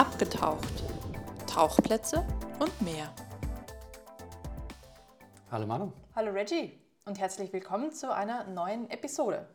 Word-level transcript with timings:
Abgetaucht. 0.00 0.82
Tauchplätze 1.46 2.26
und 2.58 2.80
mehr. 2.80 3.14
Hallo 5.50 5.66
Manu. 5.66 5.92
Hallo 6.14 6.32
Reggie 6.32 6.72
und 7.04 7.18
herzlich 7.18 7.52
willkommen 7.52 7.92
zu 7.92 8.10
einer 8.10 8.44
neuen 8.44 8.88
Episode. 8.88 9.46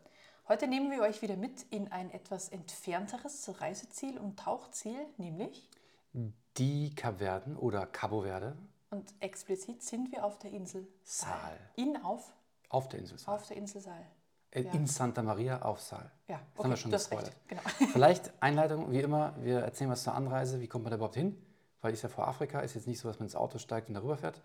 Heute 0.47 0.68
nehmen 0.68 0.92
wir 0.92 1.02
euch 1.02 1.23
wieder 1.23 1.36
mit 1.36 1.64
in 1.71 1.92
ein 1.92 2.11
etwas 2.11 2.50
entfernteres 2.50 3.60
Reiseziel 3.60 4.20
und 4.20 4.38
Tauchziel, 4.38 5.07
nämlich 5.18 5.68
Die 6.57 6.93
Kapverden 6.93 7.57
oder 7.57 7.88
Cabo 7.88 8.21
Verde 8.21 8.55
und 8.91 9.16
explizit 9.21 9.82
sind 9.82 10.12
wir 10.12 10.23
auf 10.23 10.38
der 10.38 10.52
Insel 10.52 10.88
Saal. 11.02 11.57
In 11.75 11.97
auf 12.04 12.36
auf 12.69 12.88
der 12.88 13.00
Insel 13.00 13.18
Saal. 13.18 13.36
auf 13.36 13.47
der 13.47 13.57
Insel 13.57 13.82
Saal. 13.82 14.05
Äh, 14.55 14.61
ja. 14.64 14.71
In 14.73 14.87
Santa 14.87 15.21
Maria 15.21 15.61
auf 15.61 15.82
Saal. 15.82 16.09
Ja, 16.27 16.39
Das 16.55 16.63
haben 16.63 16.69
wir 16.69 16.73
okay, 16.73 16.82
schon 16.82 16.91
gespoilert. 16.91 17.36
Genau. 17.47 17.61
Vielleicht 17.91 18.32
Einleitung, 18.41 18.91
wie 18.91 19.01
immer, 19.01 19.36
wir 19.43 19.59
erzählen 19.59 19.89
was 19.91 20.04
zur 20.04 20.13
Anreise, 20.15 20.61
wie 20.61 20.68
kommt 20.68 20.83
man 20.86 20.91
da 20.91 20.96
überhaupt 20.97 21.15
hin? 21.15 21.37
Weil 21.82 21.93
ist 21.93 22.01
ja 22.01 22.09
vor 22.09 22.27
Afrika, 22.27 22.61
ist 22.61 22.73
jetzt 22.73 22.87
nicht 22.87 22.99
so, 22.99 23.07
dass 23.07 23.19
man 23.19 23.27
ins 23.27 23.36
Auto 23.36 23.57
steigt 23.60 23.89
und 23.89 23.93
darüber 23.96 24.18
fährt. 24.18 24.41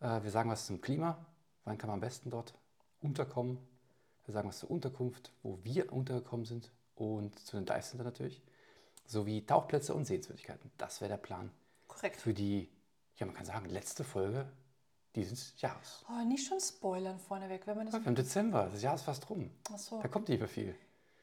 Äh, 0.00 0.22
Wir 0.22 0.30
sagen 0.30 0.50
was 0.50 0.66
zum 0.66 0.80
Klima, 0.80 1.24
wann 1.64 1.78
kann 1.78 1.88
man 1.88 1.94
am 1.94 2.00
besten 2.00 2.30
dort 2.30 2.54
unterkommen. 3.00 3.58
Wir 4.24 4.32
sagen 4.34 4.48
was 4.48 4.58
zur 4.58 4.70
Unterkunft, 4.70 5.32
wo 5.42 5.58
wir 5.62 5.92
untergekommen 5.92 6.46
sind 6.46 6.72
und 6.94 7.38
zu 7.38 7.56
den 7.56 7.66
Dive 7.66 7.80
Center 7.82 8.04
natürlich. 8.04 8.42
Sowie 9.04 9.44
Tauchplätze 9.44 9.94
und 9.94 10.04
Sehenswürdigkeiten. 10.06 10.70
Das 10.78 11.00
wäre 11.00 11.10
der 11.10 11.16
Plan 11.18 11.50
Korrekt. 11.88 12.16
für 12.20 12.32
die, 12.32 12.68
ja 13.16 13.26
man 13.26 13.34
kann 13.34 13.44
sagen, 13.44 13.66
letzte 13.68 14.04
Folge 14.04 14.46
dieses 15.14 15.60
Jahres. 15.60 16.04
Oh, 16.08 16.24
nicht 16.24 16.46
schon 16.46 16.60
spoilern 16.60 17.18
vorneweg, 17.18 17.66
wenn 17.66 17.76
man 17.76 17.86
das. 17.86 17.94
Wir 17.94 18.04
haben 18.04 18.14
Dezember, 18.14 18.68
das 18.72 18.82
Jahr 18.82 18.94
ist 18.94 19.02
fast 19.02 19.28
rum. 19.30 19.50
Ach 19.72 19.78
so. 19.78 20.00
Da 20.00 20.08
kommt 20.08 20.28
nicht 20.28 20.38
mehr 20.38 20.48
viel. 20.48 20.74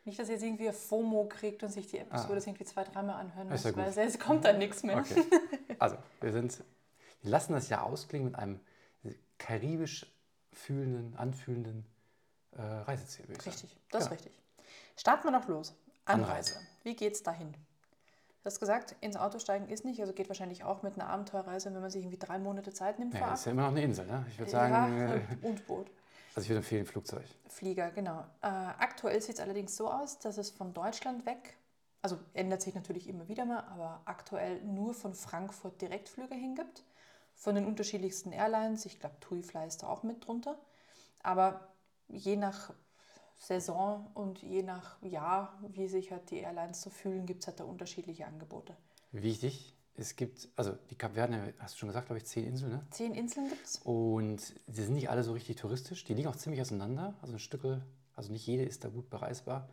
Nicht, 0.06 0.18
dass 0.20 0.28
ihr 0.30 0.36
jetzt 0.36 0.44
irgendwie 0.44 0.72
FOMO 0.72 1.26
kriegt 1.28 1.62
und 1.64 1.70
sich 1.70 1.88
die 1.88 2.00
Episode 2.00 2.40
Ah. 2.42 2.44
irgendwie 2.48 2.64
zwei, 2.66 2.84
dreimal 2.84 3.16
anhören 3.20 3.50
müsst, 3.50 3.66
ja 3.66 3.76
weil 3.76 3.96
es 3.98 4.18
kommt 4.20 4.46
dann 4.46 4.58
nichts 4.58 4.84
mehr. 4.84 4.98
Okay. 4.98 5.24
Also, 5.80 5.96
wir 6.20 6.34
sind, 6.34 6.62
wir 7.22 7.32
lassen 7.32 7.54
das 7.54 7.70
Jahr 7.70 7.84
ausklingen 7.84 8.26
mit 8.32 8.36
einem 8.36 8.60
karibisch 9.38 10.06
fühlenden, 10.52 11.16
anfühlenden 11.16 11.86
äh, 12.52 12.62
Reiseziel. 12.62 13.26
Richtig, 13.28 13.46
das 13.90 14.04
Genau. 14.04 14.06
ist 14.06 14.12
richtig. 14.12 14.34
Starten 14.98 15.24
wir 15.26 15.32
noch 15.32 15.48
los. 15.48 15.74
Anreise. 16.06 16.56
Anreise. 16.56 16.68
Wie 16.84 16.96
geht's 16.96 17.24
dahin? 17.24 17.54
Du 18.42 18.46
hast 18.46 18.60
gesagt, 18.60 18.96
ins 19.02 19.18
Auto 19.18 19.38
steigen 19.40 19.68
ist 19.68 19.84
nicht, 19.84 20.00
also 20.00 20.14
geht 20.14 20.30
wahrscheinlich 20.30 20.64
auch 20.64 20.82
mit 20.82 20.94
einer 20.94 21.10
Abenteuerreise, 21.10 21.74
wenn 21.74 21.82
man 21.82 21.92
sich 21.92 22.04
irgendwie 22.04 22.18
drei 22.18 22.40
Monate 22.40 22.72
Zeit 22.72 22.98
nimmt 22.98 23.14
Ja, 23.14 23.34
ist 23.34 23.46
ja 23.46 23.52
immer 23.52 23.64
noch 23.64 23.70
eine 23.70 23.84
Insel, 23.84 24.06
ne? 24.06 24.26
Ich 24.30 24.40
würde 24.40 24.52
Ja, 24.52 24.70
sagen, 24.70 25.02
äh, 25.02 25.46
und 25.46 25.68
Boot. 25.68 25.88
also 26.36 26.42
ich 26.46 26.50
würde 26.50 26.60
empfehlen 26.60 26.86
Flugzeug. 26.86 27.26
Flieger, 27.50 27.92
genau. 27.92 28.22
Äh, 28.42 28.48
aktuell 28.48 29.22
sieht 29.22 29.36
es 29.36 29.42
allerdings 29.42 29.76
so 29.76 29.92
aus, 29.92 30.20
dass 30.20 30.38
es 30.38 30.52
von 30.52 30.74
Deutschland 30.74 31.26
weg, 31.26 31.58
also 32.02 32.18
ändert 32.34 32.62
sich 32.62 32.76
natürlich 32.76 33.10
immer 33.10 33.28
wieder 33.28 33.44
mal, 33.44 33.60
aber 33.74 34.02
aktuell 34.06 34.64
nur 34.64 34.94
von 34.94 35.14
Frankfurt 35.14 35.82
Direktflüge 35.82 36.36
hingibt. 36.36 36.86
Von 37.36 37.56
den 37.56 37.66
unterschiedlichsten 37.66 38.34
Airlines. 38.34 38.86
Ich 38.86 39.00
glaube, 39.00 39.16
TUI 39.22 39.44
Fly 39.44 39.66
ist 39.68 39.84
da 39.84 39.88
auch 39.88 40.04
mit 40.04 40.28
drunter. 40.28 40.58
Aber 41.24 41.70
je 42.10 42.36
nach 42.36 42.74
Saison 43.40 44.06
und 44.14 44.42
je 44.42 44.62
nach 44.64 45.02
Jahr, 45.02 45.58
wie 45.70 45.88
sich 45.88 46.12
halt 46.12 46.30
die 46.30 46.40
Airlines 46.40 46.82
so 46.82 46.90
fühlen, 46.90 47.26
gibt 47.26 47.42
es 47.42 47.48
halt 47.48 47.60
da 47.60 47.64
unterschiedliche 47.64 48.28
Angebote. 48.28 48.76
Wichtig, 49.14 49.74
es 49.96 50.16
gibt, 50.16 50.50
also 50.58 50.74
die 50.90 50.96
Kapverden, 50.96 51.54
hast 51.58 51.76
du 51.76 51.80
schon 51.80 51.88
gesagt, 51.88 52.08
glaube 52.08 52.20
ich, 52.20 52.26
zehn 52.26 52.46
Inseln, 52.46 52.74
ne? 52.74 52.86
Zehn 52.92 53.14
Inseln 53.16 53.50
gibt 53.50 53.66
es. 53.66 53.78
Und 53.84 54.54
die 54.68 54.82
sind 54.82 54.94
nicht 54.94 55.10
alle 55.10 55.24
so 55.24 55.32
richtig 55.32 55.56
touristisch. 55.56 56.04
Die 56.04 56.14
liegen 56.14 56.28
auch 56.28 56.36
ziemlich 56.36 56.62
auseinander. 56.62 57.16
Also 57.22 57.34
ein 57.34 57.40
Stückel, 57.40 57.82
also 58.16 58.32
nicht 58.32 58.46
jede 58.46 58.64
ist 58.64 58.84
da 58.84 58.90
gut 58.90 59.10
bereisbar. 59.10 59.70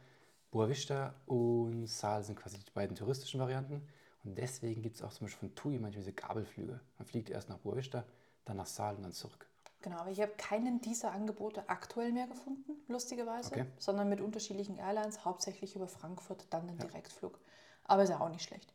Boa 0.52 0.68
Vista 0.68 1.14
und 1.26 1.86
Saal 1.86 2.22
sind 2.22 2.36
quasi 2.36 2.58
die 2.58 2.70
beiden 2.70 2.96
touristischen 2.96 3.40
Varianten. 3.40 3.82
Und 4.24 4.38
deswegen 4.38 4.80
gibt 4.80 4.96
es 4.96 5.02
auch 5.02 5.12
zum 5.12 5.26
Beispiel 5.26 5.48
von 5.48 5.54
TUI 5.56 5.78
manchmal 5.78 6.02
diese 6.02 6.12
Gabelflüge. 6.12 6.80
Man 6.98 7.06
fliegt 7.06 7.30
erst 7.30 7.48
nach 7.48 7.58
Boa 7.58 7.76
Vista, 7.76 8.04
dann 8.44 8.56
nach 8.56 8.66
Saal 8.66 8.96
und 8.96 9.02
dann 9.02 9.12
zurück. 9.12 9.48
Genau, 9.86 9.98
aber 9.98 10.10
ich 10.10 10.20
habe 10.20 10.32
keinen 10.32 10.80
dieser 10.80 11.12
Angebote 11.12 11.68
aktuell 11.68 12.10
mehr 12.10 12.26
gefunden, 12.26 12.72
lustigerweise, 12.88 13.52
Okay. 13.52 13.66
sondern 13.78 14.08
mit 14.08 14.20
unterschiedlichen 14.20 14.78
Airlines, 14.78 15.24
hauptsächlich 15.24 15.76
über 15.76 15.86
Frankfurt, 15.86 16.44
dann 16.50 16.66
den 16.66 16.76
Direktflug. 16.76 17.38
Aber 17.84 18.02
ist 18.02 18.08
ja 18.08 18.18
auch 18.18 18.28
nicht 18.28 18.42
schlecht. 18.42 18.72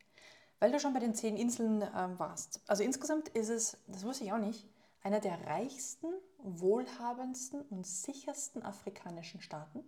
Weil 0.58 0.72
du 0.72 0.80
schon 0.80 0.94
bei 0.94 1.00
den 1.00 1.14
zehn 1.14 1.36
Inseln 1.36 1.82
ähm, 1.82 2.18
warst. 2.18 2.62
Also 2.66 2.82
insgesamt 2.82 3.28
ist 3.28 3.50
es, 3.50 3.76
das 3.88 4.04
wusste 4.04 4.24
ich 4.24 4.32
auch 4.32 4.38
nicht, 4.38 4.66
einer 5.02 5.20
der 5.20 5.38
reichsten, 5.46 6.06
wohlhabendsten 6.38 7.60
und 7.60 7.86
sichersten 7.86 8.62
afrikanischen 8.62 9.42
Staaten. 9.42 9.84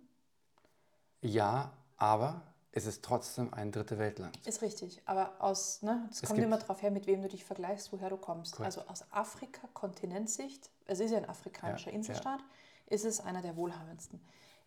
Ja, 1.21 1.73
aber 1.97 2.53
es 2.75 2.85
ist 2.85 3.03
trotzdem 3.03 3.53
ein 3.53 3.71
dritte 3.71 3.97
Weltland. 3.97 4.37
Ist 4.45 4.61
richtig, 4.61 5.01
aber 5.05 5.31
aus, 5.39 5.81
ne, 5.81 6.07
es 6.11 6.21
Es 6.21 6.27
kommt 6.27 6.41
immer 6.41 6.57
darauf 6.57 6.81
her, 6.81 6.91
mit 6.91 7.07
wem 7.07 7.21
du 7.21 7.29
dich 7.29 7.45
vergleichst, 7.45 7.93
woher 7.93 8.09
du 8.09 8.17
kommst. 8.17 8.57
Korrekt. 8.57 8.77
Also 8.77 8.89
aus 8.89 9.05
Afrika, 9.11 9.61
Kontinentsicht, 9.73 10.69
es 10.85 10.99
ist 10.99 11.11
ja 11.11 11.17
ein 11.17 11.29
afrikanischer 11.29 11.87
Ja, 11.87 11.91
ja. 11.93 11.97
Inselstaat, 11.97 12.41
ist 12.87 13.05
es 13.05 13.21
einer 13.21 13.41
der 13.41 13.55
wohlhabendsten. 13.55 14.19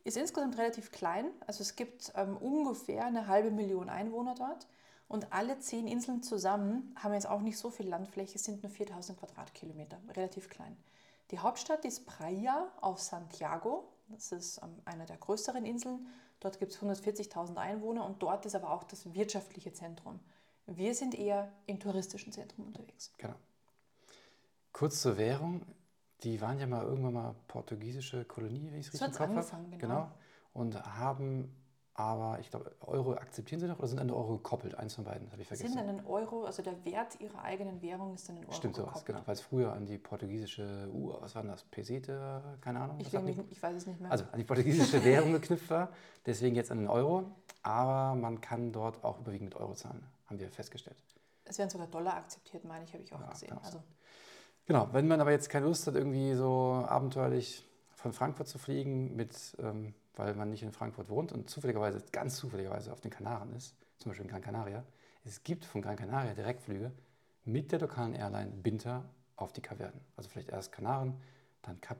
Ist 0.04 0.16
insgesamt 0.16 0.56
relativ 0.56 0.91
klein, 0.91 1.26
also 1.46 1.60
es 1.60 1.76
gibt 1.76 2.10
ähm, 2.14 2.38
ungefähr 2.38 3.04
eine 3.04 3.26
halbe 3.26 3.50
Million 3.50 3.91
Einwohner 3.91 4.34
dort 4.34 4.66
und 5.06 5.30
alle 5.34 5.58
zehn 5.58 5.86
Inseln 5.86 6.22
zusammen 6.22 6.96
haben 6.96 7.12
jetzt 7.12 7.28
auch 7.28 7.42
nicht 7.42 7.58
so 7.58 7.69
viel 7.69 7.88
Landfläche, 7.88 8.36
es 8.36 8.44
sind 8.44 8.62
nur 8.62 8.72
4000 8.72 9.19
Quadratkilometer, 9.19 9.98
relativ 10.16 10.48
klein. 10.48 10.78
Die 11.30 11.40
Hauptstadt 11.40 11.84
ist 11.84 12.06
Praia 12.06 12.72
auf 12.80 13.00
Santiago, 13.00 13.86
das 14.08 14.32
ist 14.32 14.62
ähm, 14.62 14.80
einer 14.86 15.04
der 15.04 15.19
größeren 15.19 15.66
Inseln. 15.66 16.06
Dort 16.41 16.59
gibt 16.59 16.72
es 16.72 16.78
140.000 16.81 17.56
Einwohner 17.56 18.04
und 18.04 18.22
dort 18.22 18.47
ist 18.47 18.54
aber 18.54 18.71
auch 18.71 18.84
das 18.84 19.15
wirtschaftliche 19.15 19.72
Zentrum. 19.72 20.21
Wir 20.66 20.94
sind 20.94 21.19
eher 21.19 21.50
im 21.66 21.81
touristischen 21.81 22.32
Zentrum 22.32 22.66
unterwegs. 22.66 23.12
Genau. 23.19 23.34
Kurz 24.72 25.00
zur 25.00 25.16
Währung. 25.16 25.62
Die 26.22 26.41
waren 26.41 26.59
ja 26.59 26.66
mal 26.66 26.84
irgendwann 26.84 27.15
mal 27.15 27.34
portugiesische 27.47 28.25
Kolonie, 28.25 28.71
wenn 28.71 28.81
ich 28.81 28.88
es 28.88 28.93
richtig 28.94 29.09
im 29.09 29.12
Kopf 29.12 29.21
habe. 29.21 29.32
angefangen, 29.32 29.78
genau. 29.78 30.10
Und 30.53 30.75
haben 30.84 31.57
aber, 31.98 32.38
ich 32.38 32.48
glaube, 32.48 32.70
Euro 32.82 33.14
akzeptieren 33.14 33.60
sie 33.60 33.66
noch 33.66 33.81
oder 33.81 33.88
sind 33.88 33.98
an 33.98 34.06
den 34.06 34.14
Euro 34.16 34.36
gekoppelt? 34.36 34.76
Eins 34.76 34.94
von 34.94 35.03
beiden, 35.03 35.32
habe 35.32 35.42
ich 35.42 35.48
vergessen. 35.48 35.72
Sind 35.72 35.81
an 35.81 35.88
den 35.97 36.06
Euro, 36.06 36.44
also 36.44 36.62
der 36.62 36.84
Wert 36.84 37.20
ihrer 37.20 37.42
eigenen 37.42 37.82
Währung 37.82 38.14
ist 38.14 38.31
an 38.31 38.36
den 38.36 38.44
Euro 38.44 38.54
Stimmt 38.54 38.76
sowas, 38.76 38.91
gekoppelt. 38.91 39.16
genau. 39.16 39.26
Weil 39.26 39.34
es 39.34 39.41
früher 39.41 39.72
an 39.72 39.84
die 39.84 39.98
portugiesische, 39.98 40.88
uh, 40.92 41.14
was 41.20 41.34
war 41.34 41.42
denn 41.42 41.50
das? 41.50 41.64
Pesete? 41.64 42.41
Keine 42.60 42.81
Ahnung. 42.81 43.00
Ich, 43.00 43.12
mich, 43.12 43.38
ich 43.50 43.60
weiß 43.60 43.75
es 43.75 43.87
nicht 43.88 44.00
mehr. 44.00 44.12
Also 44.12 44.25
an 44.31 44.38
die 44.38 44.44
portugiesische 44.44 45.04
Währung 45.04 45.32
geknüpft 45.32 45.69
war. 45.70 45.88
Deswegen 46.25 46.54
jetzt 46.54 46.70
an 46.70 46.78
den 46.78 46.88
Euro. 46.88 47.25
Aber 47.64 48.14
man 48.14 48.41
kann 48.41 48.70
dort 48.70 49.03
auch 49.03 49.19
überwiegend 49.19 49.48
mit 49.53 49.56
Euro 49.60 49.75
zahlen, 49.75 50.06
haben 50.26 50.38
wir 50.38 50.48
festgestellt. 50.50 51.03
es 51.47 51.58
werden 51.58 51.70
sogar 51.70 51.88
Dollar 51.88 52.14
akzeptiert, 52.14 52.64
meine 52.64 52.84
ich, 52.84 52.92
habe 52.94 53.03
ich 53.03 53.12
auch 53.12 53.20
Ja, 53.20 53.31
gesehen. 53.31 53.48
genau. 53.48 53.60
Also 53.62 53.82
Genau, 54.66 54.88
wenn 54.92 55.08
man 55.08 55.20
aber 55.20 55.32
jetzt 55.32 55.50
keine 55.50 55.66
Lust 55.66 55.87
hat, 55.88 55.97
irgendwie 55.97 56.34
so 56.34 56.84
abenteuerlich 56.87 57.66
von 57.97 58.12
Frankfurt 58.12 58.47
zu 58.47 58.58
fliegen, 58.58 59.16
mit, 59.16 59.56
ähm, 59.58 59.94
weil 60.19 60.34
man 60.34 60.51
nicht 60.51 60.62
in 60.62 60.73
Frankfurt 60.73 61.09
wohnt 61.09 61.33
und 61.33 61.49
zufälligerweise, 61.49 62.05
ganz 62.12 62.37
zufälligerweise 62.37 62.93
auf 62.93 63.01
den 63.01 63.11
Kanaren 63.11 63.55
ist, 63.55 63.75
zum 63.99 64.11
Beispiel 64.11 64.27
in 64.27 64.31
Gran 64.31 64.43
Canaria, 64.43 64.84
es 65.25 65.43
gibt 65.43 65.65
von 65.65 65.81
Gran 65.81 65.97
Canaria 65.97 66.34
Direktflüge 66.34 66.93
mit 67.45 67.73
der 67.73 67.79
lokalen 67.81 68.15
Airline 68.15 68.51
Binter 68.51 69.09
auf 69.37 69.53
die 69.53 69.62
Kapverden. 69.62 70.01
Also 70.17 70.29
vielleicht 70.29 70.51
erst 70.51 70.73
Kanaren, 70.73 71.21
dann 71.62 71.81
Kap, 71.81 71.99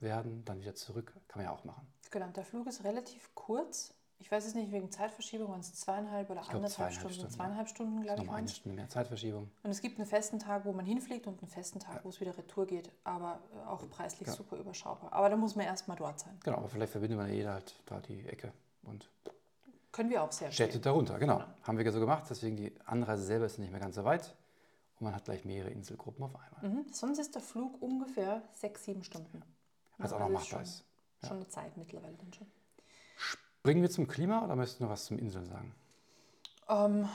dann 0.00 0.60
wieder 0.60 0.74
zurück. 0.74 1.14
Kann 1.28 1.42
man 1.42 1.44
ja 1.44 1.52
auch 1.52 1.64
machen. 1.64 1.86
genau, 2.10 2.28
der 2.28 2.44
Flug 2.44 2.66
ist 2.66 2.84
relativ 2.84 3.34
kurz. 3.34 3.94
Ich 4.22 4.30
weiß 4.30 4.44
es 4.46 4.54
nicht, 4.54 4.70
wegen 4.70 4.90
Zeitverschiebung 4.90 5.48
waren 5.48 5.60
es 5.60 5.74
zweieinhalb 5.74 6.28
oder 6.30 6.42
glaub, 6.42 6.56
anderthalb 6.56 6.92
zweieinhalb 6.92 6.94
Stunden. 6.94 7.14
Stunden, 7.14 7.30
ja. 7.32 7.36
Zweieinhalb 7.36 7.68
Stunden, 7.68 8.02
glaube 8.02 8.20
ich. 8.20 8.26
nochmal 8.26 8.38
eine. 8.40 8.48
Stunde 8.48 8.76
mehr 8.76 8.88
Zeitverschiebung. 8.88 9.50
Und 9.62 9.70
es 9.70 9.80
gibt 9.80 9.98
einen 9.98 10.06
festen 10.06 10.38
Tag, 10.38 10.64
wo 10.66 10.72
man 10.72 10.84
hinfliegt 10.84 11.26
und 11.26 11.40
einen 11.40 11.48
festen 11.48 11.80
Tag, 11.80 12.04
wo 12.04 12.10
es 12.10 12.20
wieder 12.20 12.36
retour 12.36 12.66
geht, 12.66 12.92
aber 13.02 13.40
äh, 13.54 13.66
auch 13.66 13.88
preislich 13.88 14.28
Ja. 14.28 14.34
super 14.34 14.56
überschaubar. 14.58 15.12
Aber 15.12 15.30
da 15.30 15.36
muss 15.36 15.56
man 15.56 15.64
erstmal 15.64 15.96
dort 15.96 16.20
sein. 16.20 16.38
Genau, 16.44 16.58
aber 16.58 16.68
vielleicht 16.68 16.92
verbindet 16.92 17.18
man 17.18 17.28
ja 17.28 17.34
jeder 17.34 17.52
halt 17.54 17.74
da 17.86 17.98
die 18.00 18.20
Ecke 18.28 18.52
und 18.82 19.10
Können 19.90 20.10
wir 20.10 20.22
auch 20.22 20.30
sehr 20.32 20.52
Städte 20.52 20.74
schön. 20.74 20.82
darunter, 20.82 21.18
genau. 21.18 21.42
Haben 21.62 21.78
wir 21.78 21.90
so 21.90 21.98
gemacht, 21.98 22.24
deswegen 22.28 22.56
die 22.56 22.72
Anreise 22.84 23.24
selber 23.24 23.46
ist 23.46 23.58
nicht 23.58 23.70
mehr 23.72 23.80
ganz 23.80 23.96
so 23.96 24.04
weit 24.04 24.36
und 24.98 25.04
man 25.06 25.14
hat 25.14 25.24
gleich 25.24 25.46
mehrere 25.46 25.70
Inselgruppen 25.70 26.22
auf 26.24 26.34
einmal. 26.36 26.70
Mhm. 26.70 26.92
Sonst 26.92 27.18
ist 27.18 27.34
der 27.34 27.42
Flug 27.42 27.80
ungefähr 27.82 28.42
sechs, 28.52 28.84
sieben 28.84 29.02
Stunden. 29.02 29.42
Was 29.96 30.12
auch 30.12 30.20
Also 30.20 30.28
noch 30.34 30.40
ist 30.42 30.50
machbar 30.50 30.58
schon, 30.58 30.62
ist. 30.62 30.84
Schon 31.26 31.36
eine 31.38 31.48
Zeit 31.48 31.76
mittlerweile 31.78 32.16
dann 32.16 32.32
schon. 32.34 32.46
Bringen 33.62 33.80
wir 33.80 33.88
zum 33.88 34.06
Klima 34.06 34.44
oder 34.44 34.54
möchtest 34.54 34.80
du 34.80 34.84
noch 34.84 34.90
was 34.90 35.06
zum 35.06 35.18
Inseln 35.18 35.46
sagen? 35.46 35.74
Ähm, 36.68 37.08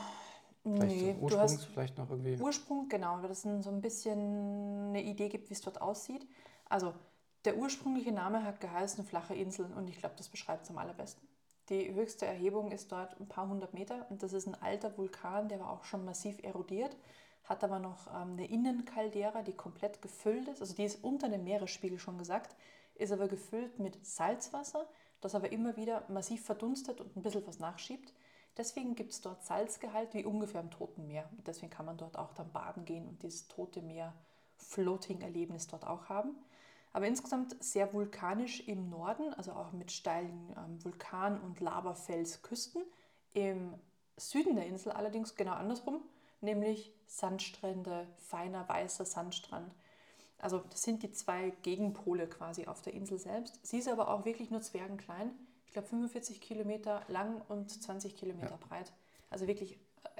Vielleicht 0.73 0.99
nee, 0.99 0.99
zum 0.99 1.17
du 1.27 1.39
Ursprung, 1.39 1.39
hast 1.39 1.65
vielleicht 1.65 1.97
noch 1.97 2.09
irgendwie. 2.11 2.39
Ursprung, 2.39 2.89
genau, 2.89 3.21
weil 3.21 3.29
das 3.29 3.45
ein- 3.45 3.61
so 3.61 3.69
ein 3.69 3.81
bisschen 3.81 4.89
eine 4.89 5.03
Idee 5.03 5.29
gibt, 5.29 5.49
wie 5.49 5.53
es 5.53 5.61
dort 5.61 5.81
aussieht. 5.81 6.27
Also 6.69 6.93
der 7.45 7.57
ursprüngliche 7.57 8.11
Name 8.11 8.43
hat 8.43 8.59
geheißen 8.59 9.05
flache 9.05 9.35
Insel 9.35 9.71
und 9.75 9.89
ich 9.89 9.97
glaube, 9.99 10.15
das 10.17 10.29
beschreibt 10.29 10.63
es 10.65 10.69
am 10.71 10.77
allerbesten. 10.77 11.27
Die 11.69 11.93
höchste 11.93 12.25
Erhebung 12.25 12.71
ist 12.71 12.91
dort 12.91 13.19
ein 13.19 13.27
paar 13.27 13.47
hundert 13.47 13.73
Meter 13.73 14.05
und 14.09 14.21
das 14.23 14.33
ist 14.33 14.47
ein 14.47 14.55
alter 14.61 14.97
Vulkan, 14.97 15.49
der 15.49 15.59
war 15.59 15.71
auch 15.71 15.83
schon 15.85 16.05
massiv 16.05 16.43
erodiert, 16.43 16.95
hat 17.43 17.63
aber 17.63 17.79
noch 17.79 18.07
ähm, 18.07 18.31
eine 18.33 18.47
Innenkaldera, 18.47 19.41
die 19.43 19.53
komplett 19.53 20.01
gefüllt 20.01 20.47
ist, 20.47 20.61
also 20.61 20.75
die 20.75 20.83
ist 20.83 21.03
unter 21.03 21.29
dem 21.29 21.43
Meeresspiegel 21.43 21.99
schon 21.99 22.17
gesagt, 22.17 22.55
ist 22.95 23.11
aber 23.11 23.27
gefüllt 23.27 23.79
mit 23.79 24.05
Salzwasser, 24.05 24.87
das 25.21 25.35
aber 25.35 25.51
immer 25.51 25.75
wieder 25.75 26.03
massiv 26.09 26.45
verdunstet 26.45 27.01
und 27.01 27.15
ein 27.15 27.21
bisschen 27.21 27.45
was 27.47 27.59
nachschiebt. 27.59 28.13
Deswegen 28.57 28.95
gibt 28.95 29.11
es 29.11 29.21
dort 29.21 29.43
Salzgehalt 29.43 30.13
wie 30.13 30.23
ungefähr 30.23 30.61
im 30.61 30.71
Toten 30.71 31.07
Meer. 31.07 31.29
Und 31.37 31.47
deswegen 31.47 31.69
kann 31.69 31.85
man 31.85 31.97
dort 31.97 32.17
auch 32.17 32.33
dann 32.33 32.51
baden 32.51 32.85
gehen 32.85 33.07
und 33.07 33.21
dieses 33.21 33.47
Tote 33.47 33.81
Meer 33.81 34.13
Floating-Erlebnis 34.57 35.67
dort 35.67 35.85
auch 35.85 36.07
haben. 36.07 36.35
Aber 36.93 37.07
insgesamt 37.07 37.61
sehr 37.61 37.93
vulkanisch 37.93 38.61
im 38.67 38.89
Norden, 38.89 39.33
also 39.33 39.51
auch 39.51 39.73
mit 39.73 39.91
steilen 39.91 40.55
ähm, 40.57 40.81
Vulkan- 40.81 41.41
und 41.41 41.59
Lavafelsküsten. 41.59 42.83
Im 43.33 43.73
Süden 44.15 44.55
der 44.55 44.65
Insel 44.67 44.93
allerdings 44.93 45.35
genau 45.35 45.53
andersrum, 45.53 46.01
nämlich 46.39 46.93
Sandstrände, 47.05 48.07
feiner 48.15 48.69
weißer 48.69 49.03
Sandstrand. 49.03 49.73
Also 50.37 50.59
das 50.69 50.83
sind 50.83 51.03
die 51.03 51.11
zwei 51.11 51.51
Gegenpole 51.61 52.27
quasi 52.27 52.67
auf 52.67 52.81
der 52.81 52.93
Insel 52.93 53.17
selbst. 53.17 53.59
Sie 53.63 53.77
ist 53.77 53.87
aber 53.87 54.09
auch 54.09 54.25
wirklich 54.25 54.51
nur 54.51 54.61
zwergenklein. 54.61 55.31
Ich 55.65 55.73
glaube 55.73 55.87
45 55.87 56.41
Kilometer 56.41 57.01
lang 57.07 57.41
und 57.47 57.69
20 57.69 58.15
Kilometer 58.15 58.51
ja. 58.51 58.67
breit. 58.67 58.93
Also 59.29 59.47
wirklich 59.47 59.79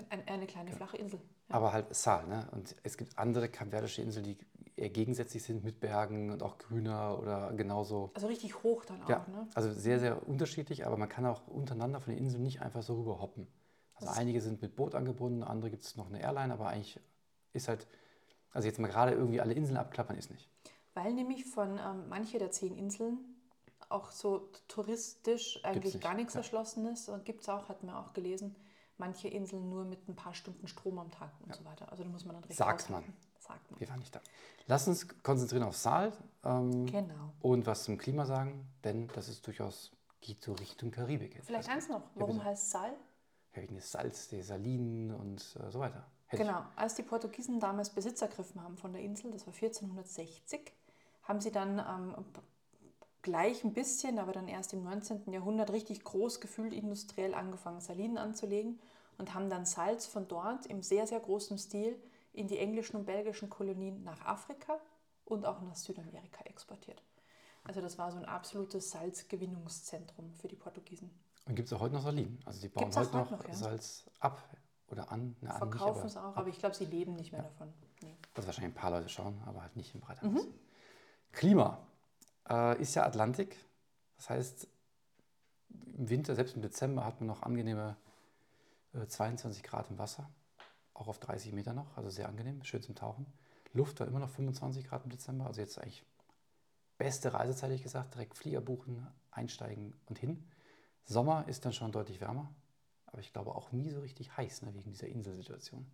eine, 0.10 0.28
eine 0.28 0.48
kleine 0.48 0.72
ja. 0.72 0.76
flache 0.76 0.98
Insel. 0.98 1.20
Ja. 1.50 1.56
Aber 1.56 1.74
halt 1.74 1.94
Saal, 1.96 2.28
ne? 2.28 2.48
Und 2.52 2.76
es 2.84 2.98
gibt 2.98 3.18
andere 3.18 3.50
kapverdische 3.50 4.02
Inseln, 4.02 4.26
die 4.26 4.38
eher 4.76 4.90
gegensätzlich 4.90 5.44
sind 5.44 5.64
mit 5.64 5.80
Bergen 5.80 6.32
und 6.32 6.44
auch 6.44 6.58
grüner 6.58 7.18
oder 7.20 7.54
genauso. 7.54 8.12
Also 8.14 8.28
richtig 8.28 8.64
hoch 8.64 8.84
dann 8.86 9.02
auch, 9.04 9.10
ja, 9.10 9.26
ne? 9.30 9.48
Also 9.54 9.72
sehr, 9.72 10.00
sehr 10.00 10.28
unterschiedlich, 10.28 10.86
aber 10.86 10.98
man 10.98 11.08
kann 11.08 11.26
auch 11.26 11.48
untereinander 11.48 12.02
von 12.02 12.14
den 12.14 12.24
Inseln 12.24 12.44
nicht 12.44 12.62
einfach 12.62 12.84
so 12.84 12.96
rüber 12.96 13.22
hoppen. 13.22 13.48
Also 13.96 14.10
Was? 14.10 14.18
einige 14.18 14.42
sind 14.42 14.62
mit 14.62 14.76
Boot 14.76 14.96
angebunden, 14.96 15.44
andere 15.44 15.72
gibt 15.72 15.84
es 15.84 15.96
noch 15.96 16.08
eine 16.08 16.20
Airline, 16.20 16.54
aber 16.54 16.68
eigentlich 16.68 17.00
ist 17.54 17.70
halt, 17.70 17.88
also 18.56 18.68
jetzt 18.68 18.80
mal 18.80 18.88
gerade 18.88 19.12
irgendwie 19.12 19.42
alle 19.42 19.54
Inseln 19.54 19.78
abklappern 19.78 20.18
ist 20.18 20.32
nicht. 20.32 20.50
Weil 20.94 21.14
nämlich 21.14 21.46
von 21.46 21.78
ähm, 21.78 22.08
manche 22.08 22.40
der 22.40 22.52
zehn 22.52 22.78
Inseln 22.78 23.20
auch 23.90 24.12
so 24.12 24.50
touristisch 24.70 25.60
eigentlich 25.64 26.00
gar 26.00 26.16
nichts 26.16 26.34
ja. 26.34 26.40
erschlossen 26.40 26.88
ist. 26.88 27.10
Und 27.10 27.26
gibt 27.26 27.42
es 27.42 27.50
auch, 27.50 27.68
hat 27.68 27.84
man 27.84 27.96
auch 27.96 28.14
gelesen, 28.14 28.56
manche 28.98 29.28
Inseln 29.28 29.70
nur 29.70 29.84
mit 29.84 30.08
ein 30.08 30.16
paar 30.16 30.34
Stunden 30.34 30.68
Strom 30.68 30.98
am 31.00 31.12
Tag 31.12 31.32
und 31.42 31.50
ja. 31.50 31.56
so 31.56 31.66
weiter. 31.66 31.92
Also 31.92 32.04
da 32.04 32.10
muss 32.10 32.24
man 32.24 32.36
dann 32.36 32.44
richtig 32.44 32.58
Sagt 32.58 32.90
man. 32.90 33.04
Sagt 33.40 33.70
man. 33.70 33.80
Wir 33.80 33.90
waren 33.90 34.00
nicht 34.00 34.16
da. 34.16 34.22
Lass 34.68 34.88
uns 34.88 35.06
konzentrieren 35.22 35.64
auf 35.64 35.76
Saal. 35.76 36.14
Ähm, 36.46 36.86
genau. 36.86 37.34
Und 37.42 37.68
was 37.68 37.84
zum 37.84 37.98
Klima 37.98 38.26
sagen, 38.26 38.66
denn 38.86 39.10
das 39.10 39.28
ist 39.28 39.46
durchaus, 39.46 39.92
geht 40.22 40.42
so 40.42 40.54
Richtung 40.54 40.92
Karibik. 40.92 41.42
Vielleicht 41.44 41.70
also, 41.70 41.72
eins 41.72 41.90
noch. 41.90 42.10
Warum 42.16 42.38
ja, 42.38 42.46
heißt 42.46 42.72
Saal? 42.72 42.94
Ja, 43.54 43.62
wegen 43.62 43.76
des 43.76 43.92
Salz, 43.92 44.30
der 44.30 44.44
Salinen 44.44 45.14
und 45.14 45.42
äh, 45.60 45.70
so 45.70 45.80
weiter. 45.80 46.08
Hätte 46.28 46.44
genau. 46.44 46.64
Als 46.76 46.96
die 46.96 47.04
Portugiesen 47.04 47.60
damals 47.60 47.90
Besitz 47.90 48.22
ergriffen 48.22 48.64
haben 48.64 48.78
von 48.78 48.94
der 48.94 49.02
Insel, 49.02 49.32
das 49.32 49.46
war 49.46 49.54
1460, 49.54 50.72
haben 51.24 51.42
sie 51.42 51.52
dann 51.52 51.80
ähm, 51.80 52.26
gleich 53.22 53.64
ein 53.64 53.74
bisschen, 53.74 54.20
aber 54.20 54.32
dann 54.32 54.48
erst 54.48 54.74
im 54.74 54.84
19. 54.84 55.32
Jahrhundert 55.32 55.72
richtig 55.72 56.04
groß 56.04 56.40
gefühlt 56.40 56.74
industriell 56.74 57.34
angefangen, 57.34 57.82
Salinen 57.82 58.18
anzulegen 58.18 58.80
und 59.18 59.34
haben 59.34 59.50
dann 59.50 59.66
Salz 59.66 60.06
von 60.06 60.28
dort 60.28 60.66
im 60.66 60.82
sehr, 60.82 61.08
sehr 61.08 61.20
großen 61.20 61.58
Stil 61.58 61.96
in 62.34 62.48
die 62.48 62.58
englischen 62.58 62.98
und 62.98 63.06
belgischen 63.06 63.50
Kolonien 63.50 64.04
nach 64.04 64.26
Afrika 64.26 64.80
und 65.26 65.46
auch 65.46 65.62
nach 65.62 65.76
Südamerika 65.76 66.44
exportiert. 66.46 67.02
Also 67.64 67.82
das 67.82 67.98
war 67.98 68.12
so 68.12 68.18
ein 68.18 68.26
absolutes 68.26 68.92
Salzgewinnungszentrum 68.92 70.34
für 70.34 70.48
die 70.48 70.56
Portugiesen. 70.56 71.10
Und 71.48 71.56
gibt 71.56 71.68
es 71.68 71.74
auch 71.74 71.80
heute 71.80 71.96
noch 71.96 72.04
Salinen? 72.04 72.40
Also 72.46 72.60
sie 72.60 72.70
bauen 72.70 72.96
heute 72.96 73.18
noch, 73.18 73.32
noch 73.32 73.48
ja. 73.48 73.54
Salz 73.54 74.06
ab 74.20 74.38
oder 74.90 75.12
an? 75.12 75.36
Ne, 75.42 75.54
Verkaufen 75.54 76.08
es 76.08 76.18
auch, 76.18 76.24
ab. 76.24 76.38
aber 76.38 76.50
ich 76.50 76.60
glaube, 76.60 76.76
sie 76.76 76.86
leben 76.86 77.16
nicht 77.16 77.32
mehr 77.32 77.42
ja. 77.42 77.48
davon. 77.48 77.74
Nee. 78.02 78.16
Das 78.34 78.46
wahrscheinlich 78.46 78.74
ein 78.74 78.80
paar 78.80 78.92
Leute 78.92 79.10
schauen, 79.10 79.42
aber 79.46 79.62
halt 79.62 79.76
nicht 79.76 79.94
im 79.96 80.02
breiten 80.02 80.34
mhm. 80.34 80.54
Klima 81.32 81.80
äh, 82.50 82.82
ist 82.82 82.96
ja 82.96 83.06
Atlantik. 83.06 83.58
Das 84.18 84.30
heißt, 84.30 84.68
im 85.98 86.10
Winter, 86.10 86.36
selbst 86.36 86.56
im 86.56 86.62
Dezember, 86.62 87.06
hat 87.06 87.20
man 87.20 87.28
noch 87.28 87.44
angenehme 87.44 87.98
äh, 88.94 89.06
22 89.06 89.64
Grad 89.64 89.90
im 89.90 89.98
Wasser. 89.98 90.30
Auch 90.94 91.08
auf 91.08 91.20
30 91.20 91.52
Meter 91.52 91.74
noch, 91.74 91.98
also 91.98 92.10
sehr 92.10 92.30
angenehm, 92.30 92.64
schön 92.64 92.82
zum 92.82 92.96
Tauchen. 92.96 93.26
Luft 93.74 94.00
war 94.00 94.08
immer 94.08 94.20
noch 94.20 94.30
25 94.30 94.88
Grad 94.88 95.04
im 95.04 95.10
Dezember, 95.10 95.48
also 95.48 95.60
jetzt 95.60 95.78
eigentlich 95.78 96.06
beste 96.98 97.34
Reisezeit, 97.34 97.72
ich 97.72 97.84
gesagt, 97.84 98.14
direkt 98.14 98.38
Flieger 98.38 98.62
buchen, 98.62 99.06
einsteigen 99.32 99.94
und 100.06 100.18
hin. 100.18 100.50
Sommer 101.04 101.46
ist 101.50 101.66
dann 101.66 101.74
schon 101.74 101.92
deutlich 101.92 102.22
wärmer, 102.22 102.50
aber 103.16 103.22
ich 103.22 103.32
glaube 103.32 103.56
auch 103.56 103.72
nie 103.72 103.90
so 103.92 104.02
richtig 104.02 104.36
heiß, 104.36 104.64
ne, 104.64 104.74
wegen 104.74 104.92
dieser 104.92 105.08
Inselsituation. 105.08 105.90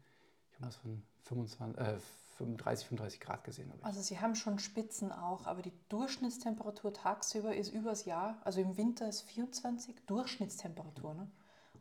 Ich 0.49 0.55
habe 0.55 0.65
was 0.65 0.75
von 0.77 1.03
25, 1.25 1.79
äh, 1.79 1.99
35, 2.37 2.87
35 2.87 3.19
Grad 3.19 3.43
gesehen. 3.43 3.71
Also 3.83 4.01
Sie 4.01 4.19
haben 4.19 4.33
schon 4.33 4.57
Spitzen 4.57 5.11
auch, 5.11 5.45
aber 5.45 5.61
die 5.61 5.73
Durchschnittstemperatur 5.89 6.91
tagsüber 6.95 7.55
ist 7.55 7.71
übers 7.71 8.05
Jahr, 8.05 8.41
also 8.43 8.59
im 8.59 8.75
Winter 8.75 9.07
ist 9.07 9.21
24 9.21 10.03
Durchschnittstemperatur 10.07 11.13
ne? 11.13 11.29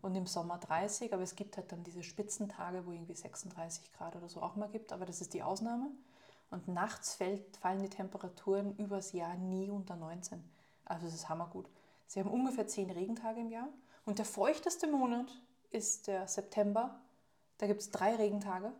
und 0.03 0.15
im 0.15 0.27
Sommer 0.27 0.59
30, 0.59 1.15
aber 1.15 1.23
es 1.23 1.37
gibt 1.37 1.57
halt 1.57 1.73
dann 1.73 1.85
diese 1.85 2.03
Spitzentage, 2.03 2.85
wo 2.85 2.93
irgendwie 2.93 3.15
36 3.15 3.95
Grad 3.95 4.17
oder 4.17 4.29
so 4.29 4.43
auch 4.43 4.57
mal 4.57 4.69
gibt, 4.69 4.93
aber 4.93 5.07
das 5.07 5.23
ist 5.23 5.33
die 5.33 5.43
Ausnahme. 5.43 5.91
Und 6.51 6.69
nachts 6.69 7.15
fällt, 7.15 7.57
fallen 7.57 7.81
die 7.81 7.89
Temperaturen 7.89 8.77
übers 8.77 9.13
Jahr 9.13 9.37
nie 9.37 9.71
unter 9.71 9.97
19. 9.97 10.45
Also 10.85 11.07
das 11.07 11.15
ist 11.15 11.31
hammergut. 11.31 11.71
Sie 12.07 12.21
haben 12.21 12.29
ungefähr 12.29 12.67
10 12.67 12.91
Regentage 12.91 13.41
im 13.41 13.49
Jahr 13.49 13.69
und 14.05 14.19
der 14.19 14.25
feuchteste 14.25 14.87
Monat 14.87 15.29
ist 15.71 16.07
der 16.07 16.27
September. 16.29 17.01
Da 17.59 17.67
gibt 17.67 17.81
es 17.81 17.91
drei 17.91 18.15
Regentage 18.17 18.73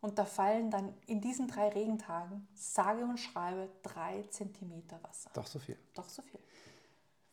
und 0.00 0.18
da 0.18 0.24
fallen 0.24 0.70
dann 0.70 0.94
in 1.06 1.20
diesen 1.20 1.48
drei 1.48 1.68
Regentagen, 1.68 2.46
sage 2.54 3.02
und 3.04 3.18
schreibe, 3.18 3.68
drei 3.82 4.22
Zentimeter 4.30 5.02
Wasser. 5.02 5.30
Doch 5.34 5.46
so 5.46 5.58
viel. 5.58 5.78
Doch 5.94 6.08
so 6.08 6.22
viel. 6.22 6.40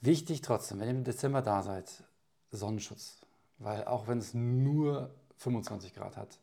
Wichtig 0.01 0.41
trotzdem, 0.41 0.79
wenn 0.79 0.87
ihr 0.87 0.95
im 0.95 1.03
Dezember 1.03 1.41
da 1.41 1.63
seid, 1.63 2.03
Sonnenschutz. 2.51 3.21
Weil 3.57 3.85
auch 3.85 4.07
wenn 4.07 4.19
es 4.19 4.33
nur 4.33 5.15
25 5.37 5.93
Grad 5.93 6.17
hat, 6.17 6.39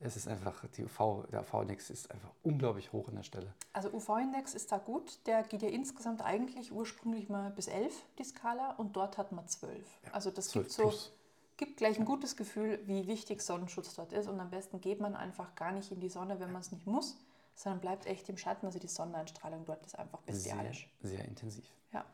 es 0.00 0.16
ist 0.16 0.28
einfach, 0.28 0.64
die 0.76 0.84
UV, 0.84 1.26
der 1.30 1.40
UV-Index 1.40 1.90
ist 1.90 2.10
einfach 2.10 2.30
unglaublich 2.42 2.92
hoch 2.92 3.08
an 3.08 3.16
der 3.16 3.24
Stelle. 3.24 3.52
Also 3.72 3.90
UV-Index 3.90 4.54
ist 4.54 4.70
da 4.70 4.78
gut. 4.78 5.26
Der 5.26 5.42
geht 5.42 5.62
ja 5.62 5.68
insgesamt 5.68 6.22
eigentlich 6.22 6.72
ursprünglich 6.72 7.28
mal 7.28 7.50
bis 7.50 7.66
11, 7.66 7.94
die 8.18 8.24
Skala, 8.24 8.72
und 8.72 8.96
dort 8.96 9.18
hat 9.18 9.32
man 9.32 9.48
12. 9.48 9.84
Ja, 10.04 10.12
also 10.12 10.30
das 10.30 10.48
12 10.48 10.64
gibt 10.64 10.72
so 10.72 10.82
plus 10.82 11.12
gibt 11.58 11.76
gleich 11.76 11.98
ein 11.98 12.06
gutes 12.06 12.36
Gefühl, 12.36 12.80
wie 12.86 13.06
wichtig 13.06 13.42
Sonnenschutz 13.42 13.94
dort 13.94 14.12
ist. 14.12 14.28
Und 14.28 14.40
am 14.40 14.48
besten 14.48 14.80
geht 14.80 15.00
man 15.00 15.14
einfach 15.14 15.54
gar 15.56 15.72
nicht 15.72 15.92
in 15.92 16.00
die 16.00 16.08
Sonne, 16.08 16.40
wenn 16.40 16.52
man 16.52 16.62
es 16.62 16.72
nicht 16.72 16.86
muss, 16.86 17.18
sondern 17.54 17.80
bleibt 17.80 18.06
echt 18.06 18.28
im 18.30 18.38
Schatten. 18.38 18.64
Also 18.64 18.78
die 18.78 18.88
Sonneneinstrahlung 18.88 19.64
dort 19.66 19.84
ist 19.84 19.98
einfach 19.98 20.20
bestialisch. 20.20 20.88
Sehr, 21.02 21.16
sehr 21.18 21.24
intensiv. 21.26 21.68
Ja. 21.92 22.04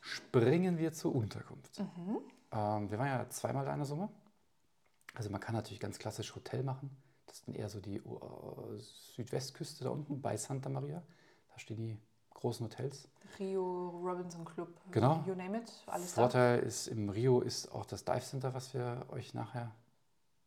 Springen 0.00 0.78
wir 0.78 0.92
zur 0.92 1.14
Unterkunft. 1.14 1.78
Mhm. 1.78 2.18
Ähm, 2.50 2.90
wir 2.90 2.98
waren 2.98 3.08
ja 3.08 3.28
zweimal 3.28 3.66
in 3.66 3.76
der 3.76 3.84
Summe. 3.84 4.08
Also 5.14 5.30
man 5.30 5.40
kann 5.40 5.54
natürlich 5.54 5.80
ganz 5.80 5.98
klassisch 5.98 6.34
Hotel 6.34 6.62
machen. 6.62 6.90
Das 7.34 7.40
ist 7.40 7.48
dann 7.48 7.56
eher 7.56 7.68
so 7.68 7.80
die 7.80 8.00
uh, 8.00 8.78
Südwestküste 9.16 9.82
da 9.82 9.90
unten 9.90 10.22
bei 10.22 10.36
Santa 10.36 10.68
Maria. 10.68 11.02
Da 11.48 11.58
stehen 11.58 11.78
die 11.78 11.98
großen 12.30 12.64
Hotels. 12.64 13.08
Rio 13.40 13.88
Robinson 13.88 14.44
Club, 14.44 14.68
genau. 14.92 15.24
you 15.26 15.34
name 15.34 15.58
it, 15.58 15.72
alles 15.86 16.12
Vorteil 16.12 16.60
da. 16.60 16.64
ist, 16.64 16.86
im 16.86 17.08
Rio 17.08 17.40
ist 17.40 17.72
auch 17.72 17.86
das 17.86 18.04
Dive 18.04 18.20
Center, 18.20 18.54
was 18.54 18.72
wir 18.72 19.06
euch 19.08 19.34
nachher 19.34 19.74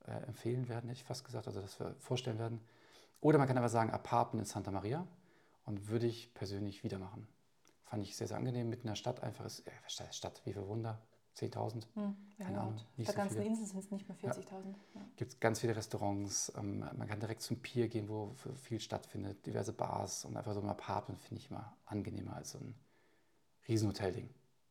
äh, 0.05 0.11
empfehlen 0.27 0.69
werden, 0.69 0.87
hätte 0.87 1.01
ich 1.01 1.03
fast 1.03 1.25
gesagt, 1.25 1.47
also 1.47 1.59
das 1.59 1.77
wir 1.77 1.93
vorstellen 1.99 2.39
werden. 2.39 2.61
Oder 3.19 3.37
man 3.37 3.49
kann 3.49 3.57
aber 3.57 3.67
sagen 3.67 3.91
Apartment 3.91 4.47
in 4.47 4.49
Santa 4.49 4.71
Maria 4.71 5.05
und 5.65 5.89
würde 5.89 6.07
ich 6.07 6.33
persönlich 6.35 6.85
wieder 6.85 6.99
machen. 6.99 7.27
Fand 7.83 8.01
ich 8.01 8.15
sehr, 8.15 8.27
sehr 8.27 8.37
angenehm, 8.37 8.69
mitten 8.69 8.83
in 8.83 8.91
der 8.91 8.95
Stadt 8.95 9.21
einfach 9.23 9.43
ist, 9.43 9.67
äh, 9.67 10.11
Stadt, 10.11 10.41
wie 10.45 10.53
viel 10.53 10.65
Wunder, 10.65 11.01
10.000. 11.37 11.85
Hm, 11.93 12.15
Keine 12.37 12.59
Ahnung. 12.59 12.75
Auf 12.75 12.83
der 12.97 13.05
so 13.05 13.13
ganzen 13.13 13.35
viele. 13.35 13.45
Insel 13.45 13.65
sind 13.65 13.79
es 13.79 13.91
nicht 13.91 14.07
mehr 14.07 14.17
40.000. 14.17 14.41
Ja. 14.41 15.01
Ja. 15.01 15.01
Gibt 15.17 15.39
ganz 15.39 15.59
viele 15.59 15.75
Restaurants. 15.75 16.51
Ähm, 16.57 16.79
man 16.79 17.07
kann 17.07 17.19
direkt 17.19 17.41
zum 17.41 17.59
Pier 17.59 17.87
gehen, 17.87 18.09
wo 18.09 18.33
viel 18.55 18.79
stattfindet. 18.79 19.45
Diverse 19.45 19.73
Bars 19.73 20.25
und 20.25 20.35
einfach 20.35 20.53
so 20.53 20.61
ein 20.61 20.69
Apartment 20.69 21.21
finde 21.21 21.41
ich 21.41 21.49
immer 21.51 21.77
angenehmer 21.85 22.35
als 22.35 22.51
so 22.51 22.59
ein 22.59 22.75
Riesenhotel-Ding. 23.67 24.29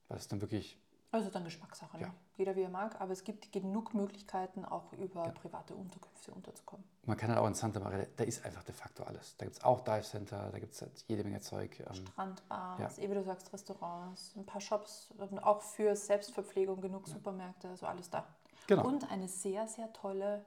Weil 0.09 0.19
es 0.19 0.29
dann 0.29 0.41
wirklich. 0.41 0.79
Also 1.13 1.31
dann 1.31 1.45
Geschmackssache. 1.45 1.97
Ne? 1.97 2.03
Ja. 2.05 2.15
Jeder 2.37 2.57
wie 2.57 2.63
er 2.63 2.69
mag. 2.69 3.01
Aber 3.01 3.13
es 3.13 3.25
gibt 3.25 3.53
genug 3.53 3.95
Möglichkeiten, 3.95 4.65
auch 4.65 4.93
über 4.93 5.23
private 5.31 5.75
Unterkünfte 5.75 6.33
unterzukommen. 6.33 6.85
Man 7.05 7.17
kann 7.17 7.31
halt 7.31 7.39
auch 7.39 7.47
in 7.47 7.55
Santa 7.55 7.81
Maria, 7.81 8.07
da 8.17 8.25
ist 8.25 8.45
einfach 8.45 8.65
de 8.65 8.75
facto 8.75 9.05
alles. 9.05 9.37
Da 9.37 9.47
gibt 9.47 9.57
es 9.57 9.65
auch 9.65 9.83
Dive 9.83 10.03
Center, 10.03 10.51
da 10.51 10.59
gibt 10.59 10.75
es 10.75 10.83
halt 10.83 11.05
jede 11.07 11.23
Menge 11.25 11.41
Zeug. 11.41 11.79
Ähm, 11.81 11.95
Strandbars, 11.95 12.97
ja. 12.97 13.09
wie 13.11 13.15
du 13.15 13.23
sagst, 13.23 13.53
Restaurants, 13.53 14.35
ein 14.37 14.45
paar 14.45 14.61
Shops, 14.61 15.15
auch 15.43 15.63
für 15.63 15.95
Selbstverpflegung 15.95 16.81
genug 16.81 17.07
ja. 17.07 17.15
Supermärkte, 17.15 17.69
also 17.69 17.87
alles 17.87 18.11
da. 18.11 18.27
Genau. 18.67 18.87
Und 18.87 19.11
eine 19.11 19.29
sehr, 19.29 19.69
sehr 19.69 19.93
tolle, 19.93 20.45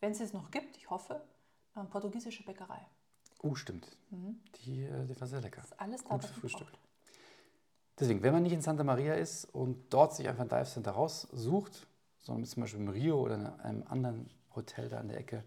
wenn 0.00 0.12
es 0.12 0.20
es 0.20 0.32
noch 0.32 0.50
gibt, 0.50 0.76
ich 0.78 0.88
hoffe, 0.88 1.22
ähm, 1.76 1.88
portugiesische 1.88 2.44
Bäckerei. 2.44 2.80
Oh, 3.42 3.54
stimmt. 3.54 3.86
Mhm. 4.10 4.40
Die, 4.56 4.84
äh, 4.84 5.06
die 5.06 5.20
war 5.20 5.28
sehr 5.28 5.40
lecker. 5.40 5.60
Das 5.60 5.70
ist 5.70 5.80
alles 5.80 6.04
da, 6.04 6.08
Gut 6.10 6.24
was 6.24 6.30
Frühstück. 6.30 6.68
Deswegen, 7.98 8.22
wenn 8.22 8.32
man 8.32 8.42
nicht 8.42 8.52
in 8.52 8.60
Santa 8.60 8.84
Maria 8.84 9.14
ist 9.14 9.44
und 9.44 9.92
dort 9.92 10.14
sich 10.14 10.28
einfach 10.28 10.42
ein 10.42 10.48
Dive 10.48 10.64
Center 10.64 10.92
raussucht, 10.92 11.86
sondern 12.22 12.44
zum 12.44 12.62
Beispiel 12.62 12.80
im 12.80 12.88
Rio 12.88 13.20
oder 13.20 13.34
in 13.34 13.46
einem 13.46 13.84
anderen 13.88 14.30
Hotel 14.54 14.88
da 14.88 14.98
an 14.98 15.08
der 15.08 15.18
Ecke, 15.18 15.44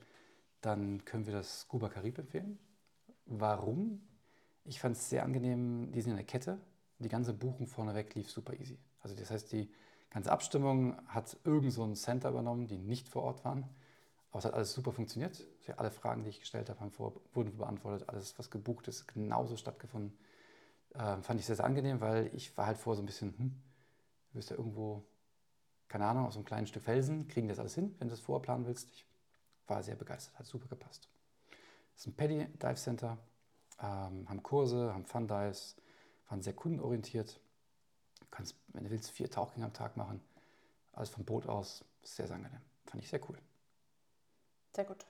dann 0.62 1.05
können 1.05 1.25
wir 1.25 1.34
das 1.34 1.62
Scuba 1.62 1.89
Carib 1.89 2.17
empfehlen. 2.17 2.60
Warum? 3.25 4.01
Ich 4.65 4.79
fand 4.79 4.96
es 4.96 5.10
sehr 5.10 5.24
angenehm, 5.24 5.91
die 5.91 6.01
sind 6.01 6.12
in 6.12 6.17
der 6.17 6.25
Kette. 6.25 6.60
Die 7.00 7.10
ganze 7.10 7.34
Buchung 7.34 7.67
vorneweg 7.67 8.13
lief 8.15 8.29
super 8.29 8.53
easy. 8.60 8.77
Also 9.01 9.15
das 9.15 9.31
heißt, 9.31 9.51
die 9.51 9.72
Ganze 10.12 10.29
Abstimmung 10.29 10.98
hat 11.08 11.38
irgend 11.46 11.72
so 11.72 11.84
ein 11.84 11.96
Center 11.96 12.29
übernommen, 12.29 12.67
die 12.67 12.77
nicht 12.77 13.08
vor 13.08 13.24
Ort 13.24 13.46
waren. 13.46 13.63
Aber 14.29 14.39
es 14.39 14.46
hat 14.46 14.53
alles 14.53 14.74
super 14.74 14.91
funktioniert. 14.91 15.41
Alle 15.77 15.89
Fragen, 15.89 16.24
die 16.24 16.29
ich 16.29 16.41
gestellt 16.41 16.70
habe, 16.70 16.91
vor, 16.91 17.13
wurden 17.34 17.55
beantwortet. 17.55 18.10
Alles, 18.10 18.38
was 18.38 18.51
gebucht 18.51 18.89
ist, 18.89 19.08
genauso 19.08 19.55
stattgefunden. 19.55 20.13
Ähm, 20.95 21.24
fand 21.24 21.39
ich 21.39 21.45
sehr, 21.45 21.55
sehr 21.55 21.65
angenehm, 21.65 22.01
weil 22.01 22.29
ich 22.33 22.55
war 22.57 22.65
halt 22.65 22.77
vor 22.77 22.95
so 22.95 23.01
ein 23.01 23.05
bisschen, 23.05 23.38
hm, 23.38 23.62
du 24.29 24.38
wirst 24.38 24.50
ja 24.50 24.57
irgendwo, 24.57 25.03
keine 25.88 26.05
Ahnung, 26.05 26.25
aus 26.25 26.33
so 26.33 26.39
einem 26.39 26.45
kleinen 26.45 26.67
Stück 26.67 26.83
Felsen, 26.83 27.27
kriegen 27.27 27.48
das 27.48 27.60
alles 27.60 27.75
hin, 27.75 27.95
wenn 28.00 28.07
du 28.07 28.13
das 28.13 28.19
vorher 28.19 28.41
planen 28.41 28.65
willst. 28.65 28.89
Ich 28.91 29.05
war 29.67 29.81
sehr 29.83 29.95
begeistert, 29.95 30.38
hat 30.38 30.45
super 30.45 30.67
gepasst. 30.67 31.10
Das 31.93 32.01
ist 32.01 32.07
ein 32.07 32.15
Paddy 32.15 32.45
Dive 32.45 32.75
Center, 32.75 33.17
ähm, 33.79 34.27
haben 34.27 34.43
Kurse, 34.43 34.93
haben 34.93 35.05
Fun 35.05 35.27
Dives, 35.27 35.75
waren 36.27 36.41
sehr 36.41 36.53
kundenorientiert. 36.53 37.39
Du 38.19 38.25
kannst, 38.31 38.55
wenn 38.67 38.83
du 38.83 38.89
willst, 38.89 39.12
vier 39.12 39.29
Tauchgänge 39.29 39.65
am 39.65 39.74
Tag 39.74 39.98
machen. 39.98 40.21
Alles 40.93 41.10
vom 41.10 41.24
Boot 41.24 41.48
aus, 41.48 41.86
sehr, 42.03 42.27
sehr 42.27 42.36
angenehm. 42.36 42.62
Fand 42.86 43.01
ich 43.01 43.10
sehr 43.10 43.21
cool. 43.29 43.38
Sehr 44.74 44.86
gut. 44.86 45.05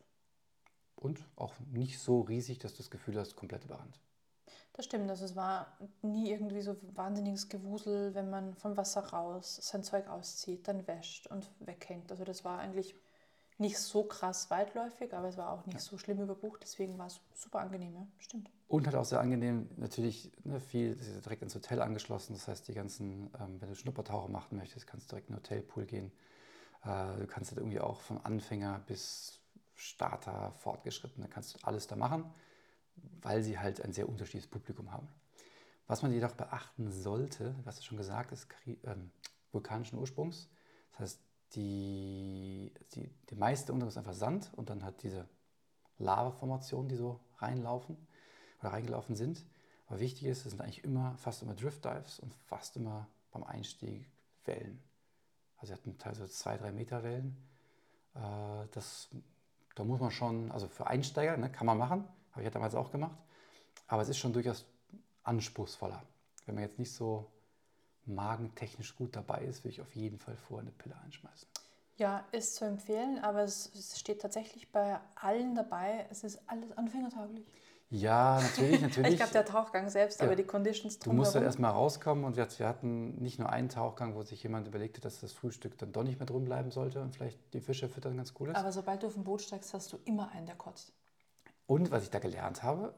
Und 0.95 1.25
auch 1.35 1.53
nicht 1.71 1.99
so 1.99 2.21
riesig, 2.21 2.59
dass 2.59 2.73
du 2.73 2.77
das 2.77 2.91
Gefühl 2.91 3.17
hast, 3.17 3.35
komplett 3.35 3.65
überrannt. 3.65 3.99
Das 4.73 4.85
stimmt, 4.85 5.09
also 5.09 5.25
es 5.25 5.35
war 5.35 5.77
nie 6.01 6.31
irgendwie 6.31 6.61
so 6.61 6.75
wahnsinniges 6.93 7.49
Gewusel, 7.49 8.15
wenn 8.15 8.29
man 8.29 8.55
vom 8.55 8.77
Wasser 8.77 9.01
raus 9.01 9.59
sein 9.61 9.83
Zeug 9.83 10.07
auszieht, 10.07 10.67
dann 10.67 10.87
wäscht 10.87 11.27
und 11.27 11.51
weghängt. 11.59 12.09
Also 12.11 12.23
das 12.23 12.45
war 12.45 12.59
eigentlich 12.59 12.95
nicht 13.57 13.77
so 13.77 14.03
krass 14.03 14.49
weitläufig, 14.49 15.13
aber 15.13 15.27
es 15.27 15.37
war 15.37 15.51
auch 15.51 15.65
nicht 15.65 15.75
ja. 15.75 15.79
so 15.79 15.97
schlimm 15.97 16.19
überbucht, 16.19 16.61
deswegen 16.63 16.97
war 16.97 17.07
es 17.07 17.19
super 17.33 17.59
angenehm, 17.59 17.93
ja, 17.93 18.07
stimmt. 18.17 18.49
Und 18.67 18.87
halt 18.87 18.95
auch 18.95 19.05
sehr 19.05 19.19
angenehm, 19.19 19.69
natürlich 19.77 20.31
ne, 20.43 20.59
viel, 20.59 20.95
das 20.95 21.07
ist 21.07 21.25
direkt 21.25 21.43
ins 21.43 21.53
Hotel 21.53 21.81
angeschlossen, 21.81 22.33
das 22.33 22.47
heißt, 22.47 22.67
die 22.67 22.73
ganzen, 22.73 23.29
ähm, 23.39 23.61
wenn 23.61 23.69
du 23.69 23.75
Schnuppertaucher 23.75 24.29
machen 24.29 24.57
möchtest, 24.57 24.87
kannst 24.87 25.07
du 25.07 25.15
direkt 25.15 25.29
in 25.29 25.35
den 25.35 25.43
Hotelpool 25.43 25.85
gehen. 25.85 26.11
Äh, 26.83 27.17
du 27.19 27.27
kannst 27.27 27.51
halt 27.51 27.59
irgendwie 27.59 27.79
auch 27.79 28.01
vom 28.01 28.19
Anfänger 28.23 28.81
bis 28.87 29.39
Starter, 29.75 30.51
Fortgeschrittene, 30.59 31.27
kannst 31.27 31.55
du 31.55 31.59
alles 31.63 31.87
da 31.87 31.95
machen, 31.95 32.25
weil 33.21 33.43
sie 33.43 33.59
halt 33.59 33.81
ein 33.81 33.93
sehr 33.93 34.09
unterschiedliches 34.09 34.49
Publikum 34.49 34.91
haben. 34.91 35.07
Was 35.87 36.01
man 36.01 36.13
jedoch 36.13 36.33
beachten 36.33 36.91
sollte, 36.91 37.55
was 37.63 37.77
du 37.77 37.83
schon 37.83 37.97
gesagt 37.97 38.31
ist, 38.31 38.47
ähm, 38.83 39.11
vulkanischen 39.51 39.99
Ursprungs. 39.99 40.49
Das 40.91 41.01
heißt, 41.01 41.19
die, 41.55 42.71
die, 42.93 43.09
die 43.29 43.35
meiste 43.35 43.73
Untergrund 43.73 43.91
ist 43.91 43.97
einfach 43.97 44.13
Sand 44.13 44.51
und 44.55 44.69
dann 44.69 44.83
hat 44.83 45.03
diese 45.03 45.27
Lavaformationen, 45.97 46.89
die 46.89 46.95
so 46.95 47.19
reinlaufen 47.37 47.97
oder 48.61 48.71
reingelaufen 48.71 49.15
sind. 49.15 49.45
Aber 49.87 49.99
wichtig 49.99 50.25
ist, 50.25 50.45
es 50.45 50.51
sind 50.51 50.61
eigentlich 50.61 50.83
immer, 50.83 51.17
fast 51.17 51.41
immer 51.41 51.53
Drift 51.53 51.83
Dives 51.83 52.19
und 52.19 52.33
fast 52.45 52.77
immer 52.77 53.07
beim 53.31 53.43
Einstieg 53.43 54.09
Wellen. 54.45 54.81
Also 55.57 55.73
wir 55.73 55.77
hatten 55.77 55.97
teilweise 55.97 56.29
zwei, 56.29 56.57
drei 56.57 56.71
Meter 56.71 57.03
Wellen. 57.03 57.37
Äh, 58.15 58.67
das, 58.71 59.09
da 59.75 59.83
muss 59.83 59.99
man 59.99 60.11
schon, 60.11 60.51
also 60.51 60.67
für 60.67 60.87
Einsteiger 60.87 61.37
ne, 61.37 61.51
kann 61.51 61.67
man 61.67 61.77
machen, 61.77 62.07
habe 62.31 62.41
ich 62.41 62.45
ja 62.45 62.51
damals 62.51 62.75
auch 62.75 62.91
gemacht. 62.91 63.17
Aber 63.87 64.01
es 64.01 64.09
ist 64.09 64.17
schon 64.17 64.33
durchaus 64.33 64.65
anspruchsvoller. 65.23 66.03
Wenn 66.45 66.55
man 66.55 66.63
jetzt 66.63 66.79
nicht 66.79 66.93
so 66.93 67.31
magentechnisch 68.05 68.95
gut 68.95 69.15
dabei 69.15 69.43
ist, 69.43 69.63
würde 69.63 69.73
ich 69.73 69.81
auf 69.81 69.95
jeden 69.95 70.19
Fall 70.19 70.35
vorher 70.35 70.61
eine 70.61 70.71
Pille 70.71 70.95
einschmeißen. 71.03 71.47
Ja, 71.97 72.25
ist 72.31 72.55
zu 72.55 72.65
empfehlen, 72.65 73.19
aber 73.19 73.43
es, 73.43 73.71
steht 73.95 74.21
tatsächlich 74.21 74.71
bei 74.71 74.99
allen 75.15 75.53
dabei, 75.53 76.07
es 76.09 76.23
ist 76.23 76.41
alles 76.47 76.75
anfängertauglich. 76.75 77.45
Ja, 77.91 78.41
natürlich, 78.41 78.81
natürlich. 78.81 79.11
ich 79.11 79.17
glaube, 79.17 79.33
der 79.33 79.45
Tauchgang 79.45 79.89
selbst, 79.89 80.19
ja. 80.19 80.25
aber 80.25 80.35
die 80.35 80.45
Conditions 80.45 80.97
drumherum. 80.97 81.17
Du 81.17 81.21
musst 81.23 81.35
ja 81.35 81.41
erstmal 81.41 81.71
rauskommen 81.71 82.23
und 82.23 82.37
wir, 82.37 82.47
hatten 82.67 83.21
nicht 83.21 83.37
nur 83.37 83.49
einen 83.49 83.69
Tauchgang, 83.69 84.15
wo 84.15 84.23
sich 84.23 84.41
jemand 84.41 84.67
überlegte, 84.67 85.01
dass 85.01 85.19
das 85.19 85.33
Frühstück 85.33 85.77
dann 85.77 85.91
doch 85.91 86.03
nicht 86.03 86.17
mehr 86.17 86.25
drin 86.25 86.45
bleiben 86.45 86.71
sollte 86.71 87.01
und 87.01 87.13
vielleicht 87.13 87.37
die 87.53 87.59
Fische 87.59 87.89
füttern 87.89 88.17
ganz 88.17 88.33
cool 88.39 88.49
ist. 88.49 88.55
Aber 88.55 88.71
sobald 88.71 89.03
du 89.03 89.07
auf 89.07 89.13
dem 89.13 89.25
Boot 89.25 89.41
steigst, 89.41 89.73
hast 89.73 89.91
du 89.93 89.99
immer 90.05 90.31
einen, 90.31 90.45
der 90.45 90.55
kotzt. 90.55 90.93
Und 91.71 91.89
was 91.89 92.03
ich 92.03 92.09
da 92.09 92.19
gelernt 92.19 92.63
habe, 92.63 92.93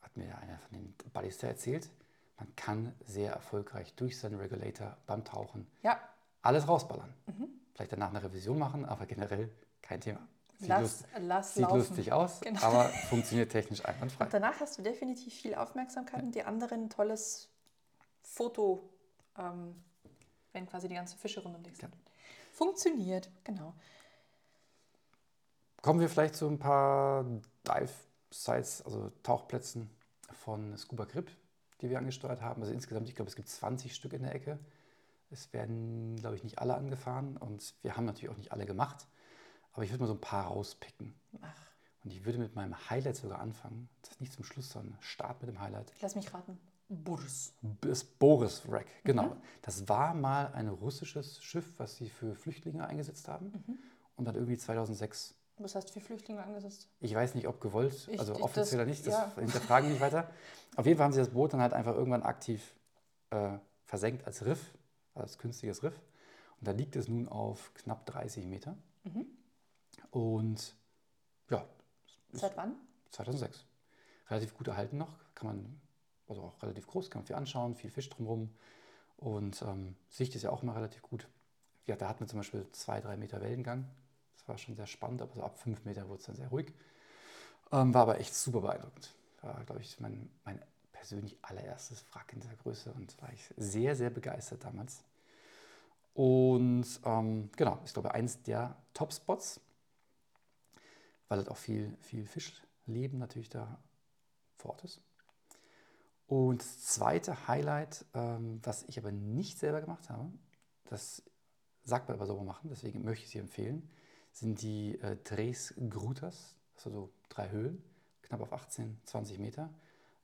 hat 0.00 0.16
mir 0.16 0.38
einer 0.38 0.58
von 0.58 0.72
den 0.72 0.94
Buddies 1.12 1.36
da 1.36 1.48
erzählt, 1.48 1.90
man 2.38 2.56
kann 2.56 2.94
sehr 3.04 3.30
erfolgreich 3.30 3.92
durch 3.94 4.18
seinen 4.18 4.40
Regulator 4.40 4.96
beim 5.06 5.22
Tauchen 5.22 5.66
ja. 5.82 6.00
alles 6.40 6.66
rausballern. 6.66 7.12
Mhm. 7.26 7.50
Vielleicht 7.74 7.92
danach 7.92 8.08
eine 8.08 8.22
Revision 8.22 8.58
machen, 8.58 8.86
aber 8.86 9.04
generell 9.04 9.50
kein 9.82 10.00
Thema. 10.00 10.26
Sieht, 10.56 10.68
lass, 10.70 10.80
lust, 10.80 11.04
lass 11.18 11.54
sieht 11.56 11.68
lustig 11.68 12.10
aus, 12.10 12.40
genau. 12.40 12.62
aber 12.62 12.84
funktioniert 13.10 13.52
technisch 13.52 13.84
einwandfrei. 13.84 14.24
Und 14.24 14.32
danach 14.32 14.60
hast 14.60 14.78
du 14.78 14.82
definitiv 14.82 15.34
viel 15.34 15.54
Aufmerksamkeit 15.54 16.20
ja. 16.20 16.24
und 16.24 16.34
die 16.34 16.42
anderen 16.42 16.84
ein 16.84 16.88
tolles 16.88 17.50
Foto, 18.22 18.88
ähm, 19.36 19.74
wenn 20.54 20.66
quasi 20.66 20.88
die 20.88 20.94
ganzen 20.94 21.18
Fische 21.18 21.42
rund 21.42 21.54
um 21.54 21.62
dich 21.62 21.76
sind. 21.76 21.94
Ja. 21.94 22.00
Funktioniert, 22.54 23.28
genau. 23.44 23.74
Kommen 25.86 26.00
wir 26.00 26.08
vielleicht 26.08 26.34
zu 26.34 26.46
ein 26.48 26.58
paar 26.58 27.24
Dive-Sites, 27.66 28.82
also 28.84 29.10
Tauchplätzen 29.22 29.88
von 30.32 30.76
Scuba 30.76 31.04
Grip 31.06 31.30
die 31.80 31.90
wir 31.90 31.98
angesteuert 31.98 32.40
haben. 32.42 32.62
Also 32.62 32.72
insgesamt, 32.72 33.08
ich 33.08 33.14
glaube, 33.14 33.28
es 33.28 33.36
gibt 33.36 33.48
20 33.48 33.94
Stück 33.94 34.12
in 34.12 34.22
der 34.22 34.34
Ecke. 34.34 34.58
Es 35.30 35.52
werden, 35.52 36.16
glaube 36.16 36.36
ich, 36.36 36.44
nicht 36.44 36.58
alle 36.58 36.74
angefahren 36.74 37.36
und 37.36 37.74
wir 37.82 37.96
haben 37.96 38.04
natürlich 38.04 38.30
auch 38.30 38.36
nicht 38.36 38.52
alle 38.52 38.66
gemacht. 38.66 39.06
Aber 39.72 39.84
ich 39.84 39.90
würde 39.90 40.02
mal 40.02 40.06
so 40.06 40.14
ein 40.14 40.20
paar 40.20 40.46
rauspicken. 40.46 41.14
Ach. 41.42 41.66
Und 42.04 42.12
ich 42.12 42.24
würde 42.24 42.38
mit 42.38 42.54
meinem 42.54 42.76
Highlight 42.88 43.16
sogar 43.16 43.40
anfangen. 43.40 43.88
Das 44.02 44.12
ist 44.12 44.20
nicht 44.20 44.32
zum 44.32 44.44
Schluss, 44.44 44.70
sondern 44.70 44.96
Start 45.00 45.42
mit 45.42 45.50
dem 45.50 45.60
Highlight. 45.60 45.92
Lass 46.00 46.14
mich 46.14 46.32
raten. 46.32 46.58
Boris. 46.88 47.52
Das 47.80 48.04
Boris 48.04 48.62
Wreck, 48.70 48.86
genau. 49.02 49.34
Mhm. 49.34 49.42
Das 49.62 49.88
war 49.88 50.14
mal 50.14 50.52
ein 50.52 50.68
russisches 50.68 51.42
Schiff, 51.42 51.74
was 51.78 51.96
sie 51.96 52.08
für 52.08 52.36
Flüchtlinge 52.36 52.86
eingesetzt 52.86 53.26
haben. 53.26 53.46
Mhm. 53.46 53.78
Und 54.14 54.24
dann 54.24 54.36
irgendwie 54.36 54.56
2006 54.56 55.34
was 55.58 55.74
heißt 55.74 55.90
für 55.90 56.00
Flüchtlinge 56.00 56.42
angesetzt? 56.42 56.88
Ich 57.00 57.14
weiß 57.14 57.34
nicht, 57.34 57.48
ob 57.48 57.60
gewollt, 57.60 58.08
ich, 58.10 58.18
also 58.18 58.34
ich, 58.34 58.42
offiziell 58.42 58.80
oder 58.80 58.88
nicht, 58.88 59.06
das 59.06 59.14
ja. 59.14 59.32
hinterfragen 59.40 59.90
nicht 59.90 60.00
weiter. 60.00 60.30
Auf 60.76 60.86
jeden 60.86 60.98
Fall 60.98 61.06
haben 61.06 61.12
sie 61.12 61.20
das 61.20 61.30
Boot 61.30 61.52
dann 61.52 61.60
halt 61.60 61.72
einfach 61.72 61.94
irgendwann 61.94 62.22
aktiv 62.22 62.74
äh, 63.30 63.58
versenkt 63.84 64.26
als 64.26 64.44
Riff, 64.44 64.74
als 65.14 65.38
künstliches 65.38 65.82
Riff. 65.82 65.98
Und 66.60 66.68
da 66.68 66.72
liegt 66.72 66.96
es 66.96 67.08
nun 67.08 67.28
auf 67.28 67.72
knapp 67.74 68.06
30 68.06 68.46
Meter. 68.46 68.76
Mhm. 69.04 69.26
Und 70.10 70.74
ja. 71.50 71.64
Seit 72.32 72.56
wann? 72.56 72.74
2006. 73.10 73.64
Relativ 74.28 74.54
gut 74.54 74.68
erhalten 74.68 74.98
noch, 74.98 75.12
kann 75.34 75.48
man, 75.48 75.80
also 76.28 76.42
auch 76.42 76.62
relativ 76.62 76.86
groß, 76.86 77.10
kann 77.10 77.20
man 77.20 77.26
viel 77.26 77.36
anschauen, 77.36 77.74
viel 77.74 77.90
Fisch 77.90 78.10
drumherum. 78.10 78.50
Und 79.16 79.62
ähm, 79.62 79.96
Sicht 80.08 80.34
ist 80.34 80.42
ja 80.42 80.50
auch 80.50 80.62
immer 80.62 80.74
relativ 80.74 81.02
gut. 81.02 81.28
Ja, 81.86 81.96
da 81.96 82.08
hatten 82.08 82.20
wir 82.20 82.26
zum 82.26 82.40
Beispiel 82.40 82.66
zwei, 82.72 83.00
drei 83.00 83.16
Meter 83.16 83.40
Wellengang 83.40 83.88
war 84.46 84.58
schon 84.58 84.76
sehr 84.76 84.86
spannend, 84.86 85.22
aber 85.22 85.34
so 85.34 85.42
ab 85.42 85.58
fünf 85.58 85.84
Meter 85.84 86.08
wurde 86.08 86.20
es 86.20 86.26
dann 86.26 86.36
sehr 86.36 86.48
ruhig. 86.48 86.72
Ähm, 87.72 87.92
war 87.94 88.02
aber 88.02 88.20
echt 88.20 88.34
super 88.34 88.60
beeindruckend. 88.60 89.14
War, 89.42 89.64
glaube 89.64 89.82
ich, 89.82 89.98
mein, 90.00 90.30
mein 90.44 90.62
persönlich 90.92 91.36
allererstes 91.42 92.04
Wrack 92.12 92.32
in 92.32 92.40
dieser 92.40 92.56
Größe 92.56 92.92
und 92.92 93.20
war 93.20 93.32
ich 93.32 93.52
sehr, 93.56 93.96
sehr 93.96 94.10
begeistert 94.10 94.64
damals. 94.64 95.02
Und 96.14 96.86
ähm, 97.04 97.50
genau, 97.56 97.78
ich 97.84 97.92
glaube, 97.92 98.14
eins 98.14 98.42
der 98.42 98.76
Top-Spots, 98.94 99.60
weil 101.28 101.38
halt 101.38 101.50
auch 101.50 101.56
viel, 101.56 101.96
viel 102.00 102.26
Fischleben 102.26 103.18
natürlich 103.18 103.50
da 103.50 103.78
vor 104.56 104.72
Ort 104.72 104.84
ist. 104.84 105.00
Und 106.26 106.62
das 106.62 106.80
zweite 106.80 107.46
Highlight, 107.46 108.04
ähm, 108.14 108.60
was 108.62 108.84
ich 108.84 108.98
aber 108.98 109.12
nicht 109.12 109.58
selber 109.58 109.80
gemacht 109.80 110.08
habe, 110.10 110.32
das 110.84 111.22
sagt 111.84 112.08
man 112.08 112.16
aber 112.16 112.26
sauber 112.26 112.44
machen, 112.44 112.68
deswegen 112.68 113.04
möchte 113.04 113.24
ich 113.24 113.30
sie 113.30 113.38
empfehlen, 113.38 113.88
sind 114.36 114.60
die 114.60 115.00
äh, 115.00 115.16
Tres 115.24 115.74
Grutas, 115.88 116.56
also 116.84 117.10
drei 117.30 117.48
Höhlen, 117.50 117.82
knapp 118.22 118.42
auf 118.42 118.52
18, 118.52 119.00
20 119.04 119.38
Meter. 119.38 119.70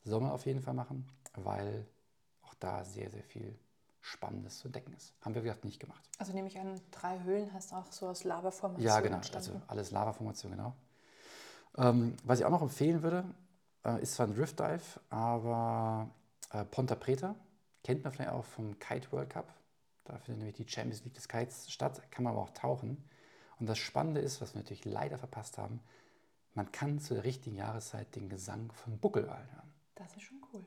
Soll 0.04 0.21
man 0.21 0.33
auf 0.33 0.45
jeden 0.45 0.61
Fall 0.61 0.75
machen, 0.75 1.09
weil 1.35 1.87
auch 2.42 2.54
da 2.54 2.85
sehr, 2.85 3.11
sehr 3.11 3.23
viel 3.23 3.59
Spannendes 4.00 4.59
zu 4.59 4.69
entdecken 4.69 4.92
ist. 4.92 5.14
Haben 5.23 5.35
wir, 5.35 5.42
gesagt, 5.42 5.64
nicht 5.64 5.81
gemacht. 5.81 6.02
Also 6.19 6.33
nehme 6.33 6.49
ich 6.49 6.59
an, 6.59 6.78
drei 6.90 7.23
Höhlen 7.23 7.52
hast 7.54 7.73
du 7.73 7.76
auch 7.76 7.90
so 7.90 8.09
aus 8.09 8.25
Lavaformation 8.25 8.87
Ja, 8.87 9.00
genau, 9.00 9.16
entstanden. 9.16 9.52
also 9.52 9.62
alles 9.69 9.90
Lavaformation, 9.92 10.52
genau. 10.52 10.75
Ähm, 11.78 12.16
was 12.25 12.40
ich 12.40 12.45
auch 12.45 12.50
noch 12.50 12.62
empfehlen 12.62 13.02
würde, 13.02 13.25
äh, 13.85 14.02
ist 14.02 14.14
zwar 14.14 14.26
ein 14.26 14.35
Drift 14.35 14.59
Dive, 14.61 15.00
aber 15.09 16.11
äh, 16.50 16.64
Ponta 16.66 16.97
Preta 16.97 17.35
kennt 17.83 18.04
man 18.04 18.12
vielleicht 18.12 18.33
auch 18.33 18.45
vom 18.45 18.78
Kite 18.78 19.11
World 19.12 19.31
Cup. 19.31 19.54
Da 20.04 20.19
findet 20.19 20.40
nämlich 20.40 20.57
die 20.57 20.69
Champions 20.69 21.04
League 21.04 21.14
des 21.14 21.28
Kites 21.28 21.71
statt, 21.71 22.02
kann 22.11 22.25
man 22.25 22.35
aber 22.35 22.42
auch 22.42 22.50
tauchen. 22.50 23.02
Und 23.62 23.69
das 23.69 23.78
Spannende 23.78 24.21
ist, 24.21 24.40
was 24.40 24.54
wir 24.54 24.62
natürlich 24.62 24.85
leider 24.85 25.19
verpasst 25.19 25.57
haben, 25.57 25.78
man 26.54 26.73
kann 26.73 26.99
zu 26.99 27.14
der 27.14 27.23
richtigen 27.23 27.54
Jahreszeit 27.54 28.12
den 28.16 28.28
Gesang 28.28 28.73
von 28.73 28.99
Buckelwalen 28.99 29.52
hören. 29.54 29.73
Das 29.95 30.16
ist 30.16 30.23
schon 30.23 30.45
cool. 30.52 30.64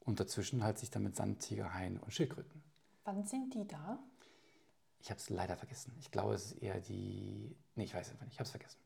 Und 0.00 0.20
dazwischen 0.20 0.62
halt 0.62 0.78
sich 0.78 0.90
dann 0.90 1.04
mit 1.04 1.16
Sandtiger, 1.16 1.72
Haien 1.72 1.98
und 1.98 2.12
Schildkröten. 2.12 2.62
Wann 3.04 3.24
sind 3.24 3.54
die 3.54 3.66
da? 3.66 3.98
Ich 5.00 5.08
habe 5.08 5.18
es 5.18 5.30
leider 5.30 5.56
vergessen. 5.56 5.96
Ich 6.00 6.10
glaube, 6.10 6.34
es 6.34 6.52
ist 6.52 6.62
eher 6.62 6.78
die. 6.82 7.56
Nee, 7.76 7.84
ich 7.84 7.94
weiß 7.94 8.10
einfach 8.10 8.26
nicht. 8.26 8.34
Ich 8.34 8.40
habe 8.40 8.44
es 8.44 8.50
vergessen. 8.50 8.78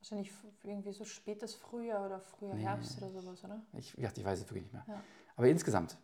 Wahrscheinlich 0.00 0.32
irgendwie 0.62 0.92
so 0.92 1.04
spätes 1.04 1.54
Frühjahr 1.54 2.06
oder 2.06 2.18
früher 2.18 2.54
nee. 2.54 2.62
Herbst 2.62 2.96
oder 2.96 3.10
sowas, 3.10 3.44
oder? 3.44 3.60
Ich, 3.74 3.92
ja, 3.98 4.10
ich 4.16 4.24
weiß 4.24 4.38
es 4.38 4.46
wirklich 4.46 4.62
nicht 4.62 4.72
mehr. 4.72 4.86
Ja. 4.88 5.04
Aber 5.36 5.48
insgesamt, 5.48 5.98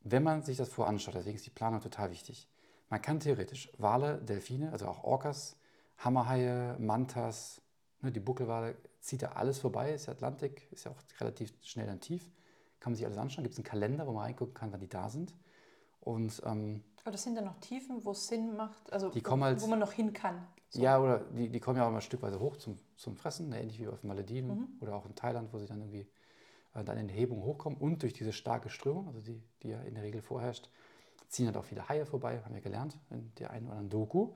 wenn 0.00 0.22
man 0.22 0.42
sich 0.42 0.56
das 0.56 0.70
voranschaut, 0.70 1.16
deswegen 1.16 1.36
ist 1.36 1.44
die 1.44 1.50
Planung 1.50 1.82
total 1.82 2.10
wichtig, 2.10 2.48
Man 2.90 3.00
kann 3.00 3.20
theoretisch 3.20 3.70
Wale, 3.78 4.18
Delfine, 4.18 4.72
also 4.72 4.86
auch 4.88 5.04
Orcas, 5.04 5.56
Hammerhaie, 6.04 6.76
Mantas, 6.78 7.60
ne, 8.00 8.10
die 8.12 8.20
Buckelwale, 8.20 8.76
zieht 9.00 9.22
da 9.22 9.32
alles 9.32 9.58
vorbei, 9.58 9.92
ist 9.94 10.06
ja 10.06 10.12
Atlantik, 10.12 10.68
ist 10.72 10.84
ja 10.84 10.90
auch 10.90 11.20
relativ 11.20 11.54
schnell 11.62 11.86
dann 11.86 12.00
tief. 12.00 12.30
Kann 12.80 12.92
man 12.92 12.96
sich 12.96 13.04
alles 13.06 13.18
anschauen, 13.18 13.44
gibt 13.44 13.52
es 13.54 13.58
einen 13.58 13.64
Kalender, 13.64 14.06
wo 14.06 14.12
man 14.12 14.24
reingucken 14.24 14.54
kann, 14.54 14.72
wann 14.72 14.80
die 14.80 14.88
da 14.88 15.08
sind. 15.08 15.34
Und 16.00 16.42
ähm, 16.46 16.82
Aber 17.02 17.12
das 17.12 17.22
sind 17.22 17.34
dann 17.36 17.44
noch 17.44 17.58
Tiefen, 17.60 18.04
wo 18.04 18.12
es 18.12 18.26
Sinn 18.28 18.56
macht, 18.56 18.90
also 18.92 19.10
Die 19.10 19.20
wo, 19.20 19.28
kommen 19.28 19.44
halt- 19.44 19.60
wo 19.60 19.66
man 19.66 19.78
noch 19.78 19.92
hin 19.92 20.12
kann. 20.12 20.46
So. 20.70 20.80
Ja, 20.80 20.98
oder 21.00 21.18
die, 21.18 21.48
die 21.50 21.60
kommen 21.60 21.76
ja 21.78 21.84
auch 21.84 21.88
immer 21.90 22.00
stückweise 22.00 22.40
hoch 22.40 22.56
zum, 22.56 22.78
zum 22.96 23.16
Fressen, 23.16 23.48
ne, 23.50 23.60
ähnlich 23.60 23.78
wie 23.80 23.88
auf 23.88 24.00
den 24.00 24.08
Malediven 24.08 24.48
Mhm. 24.50 24.68
oder 24.80 24.94
auch 24.94 25.04
in 25.04 25.14
Thailand, 25.14 25.52
wo 25.52 25.58
sie 25.58 25.66
dann 25.66 25.80
irgendwie 25.80 26.06
äh, 26.74 26.84
dann 26.84 26.96
in 26.96 27.08
die 27.08 27.14
Hebung 27.14 27.42
hochkommen 27.42 27.78
und 27.78 28.02
durch 28.02 28.12
diese 28.14 28.32
starke 28.32 28.70
Strömung, 28.70 29.08
also 29.08 29.20
die, 29.20 29.42
die 29.62 29.68
ja 29.70 29.80
in 29.82 29.94
der 29.94 30.04
Regel 30.04 30.22
vorherrscht, 30.22 30.70
ziehen 31.28 31.46
halt 31.46 31.56
auch 31.56 31.64
viele 31.64 31.88
Haie 31.88 32.06
vorbei, 32.06 32.40
haben 32.44 32.54
wir 32.54 32.60
gelernt 32.62 32.96
in 33.10 33.32
der 33.34 33.50
einen 33.50 33.66
oder 33.66 33.72
anderen 33.76 33.90
Doku. 33.90 34.32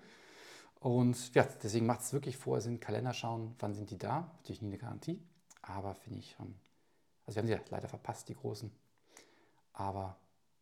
Und 0.84 1.34
ja, 1.34 1.48
deswegen 1.62 1.86
macht 1.86 2.02
es 2.02 2.12
wirklich 2.12 2.36
vorher 2.36 2.60
Sinn, 2.60 2.78
Kalender 2.78 3.14
schauen, 3.14 3.54
wann 3.58 3.72
sind 3.72 3.88
die 3.88 3.96
da. 3.96 4.30
Natürlich 4.36 4.60
nie 4.60 4.68
eine 4.68 4.76
Garantie, 4.76 5.18
aber 5.62 5.94
finde 5.94 6.18
ich 6.18 6.36
also 6.38 7.36
wir 7.36 7.40
haben 7.40 7.46
sie 7.46 7.54
ja 7.54 7.60
leider 7.70 7.88
verpasst, 7.88 8.28
die 8.28 8.34
großen. 8.34 8.70
Aber 9.72 10.18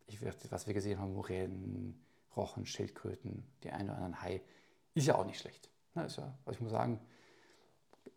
ich, 0.07 0.21
was 0.49 0.65
wir 0.65 0.73
gesehen 0.73 0.97
haben, 0.97 1.13
Muränen, 1.13 2.01
Rochen, 2.37 2.65
Schildkröten, 2.65 3.45
die 3.63 3.71
einen 3.71 3.89
oder 3.89 3.97
anderen 3.97 4.21
Hai, 4.21 4.41
ist 4.93 5.07
ja 5.07 5.15
auch 5.15 5.25
nicht 5.25 5.41
schlecht. 5.41 5.69
Ne, 5.93 6.05
ist 6.05 6.15
ja, 6.15 6.33
also 6.45 6.55
ich 6.55 6.61
muss 6.61 6.71
sagen, 6.71 7.01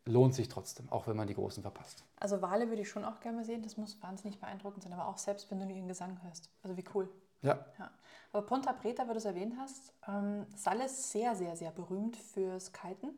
lohnt 0.05 0.37
sich 0.37 0.47
trotzdem, 0.47 0.89
auch 0.91 1.09
wenn 1.09 1.17
man 1.17 1.27
die 1.27 1.35
Großen 1.35 1.61
verpasst. 1.61 2.05
Also 2.21 2.41
Wale 2.41 2.69
würde 2.69 2.83
ich 2.83 2.89
schon 2.89 3.05
auch 3.05 3.19
gerne 3.19 3.45
sehen, 3.45 3.65
das 3.65 3.77
muss 3.77 4.01
wahnsinnig 4.01 4.39
beeindruckend 4.39 4.85
sein, 4.85 4.93
aber 4.93 5.09
auch 5.09 5.19
selbst, 5.19 5.51
wenn 5.51 5.59
du 5.59 5.67
nur 5.67 5.75
ihren 5.75 5.89
Gesang 5.89 6.23
hörst. 6.23 6.51
Also 6.63 6.77
wie 6.77 6.85
cool. 6.95 7.11
Ja, 7.43 7.59
Ja. 7.79 7.91
Aber 8.33 8.47
Ponta 8.47 8.73
Preta, 8.73 9.03
weil 9.07 9.15
du 9.15 9.19
es 9.19 9.25
erwähnt 9.25 9.55
hast, 9.59 9.93
ähm, 10.09 10.47
ist 10.85 11.13
sehr, 11.13 11.35
sehr, 11.35 11.57
sehr 11.57 11.71
berühmt 11.71 12.17
fürs 12.17 12.73
Kiten, 12.73 13.11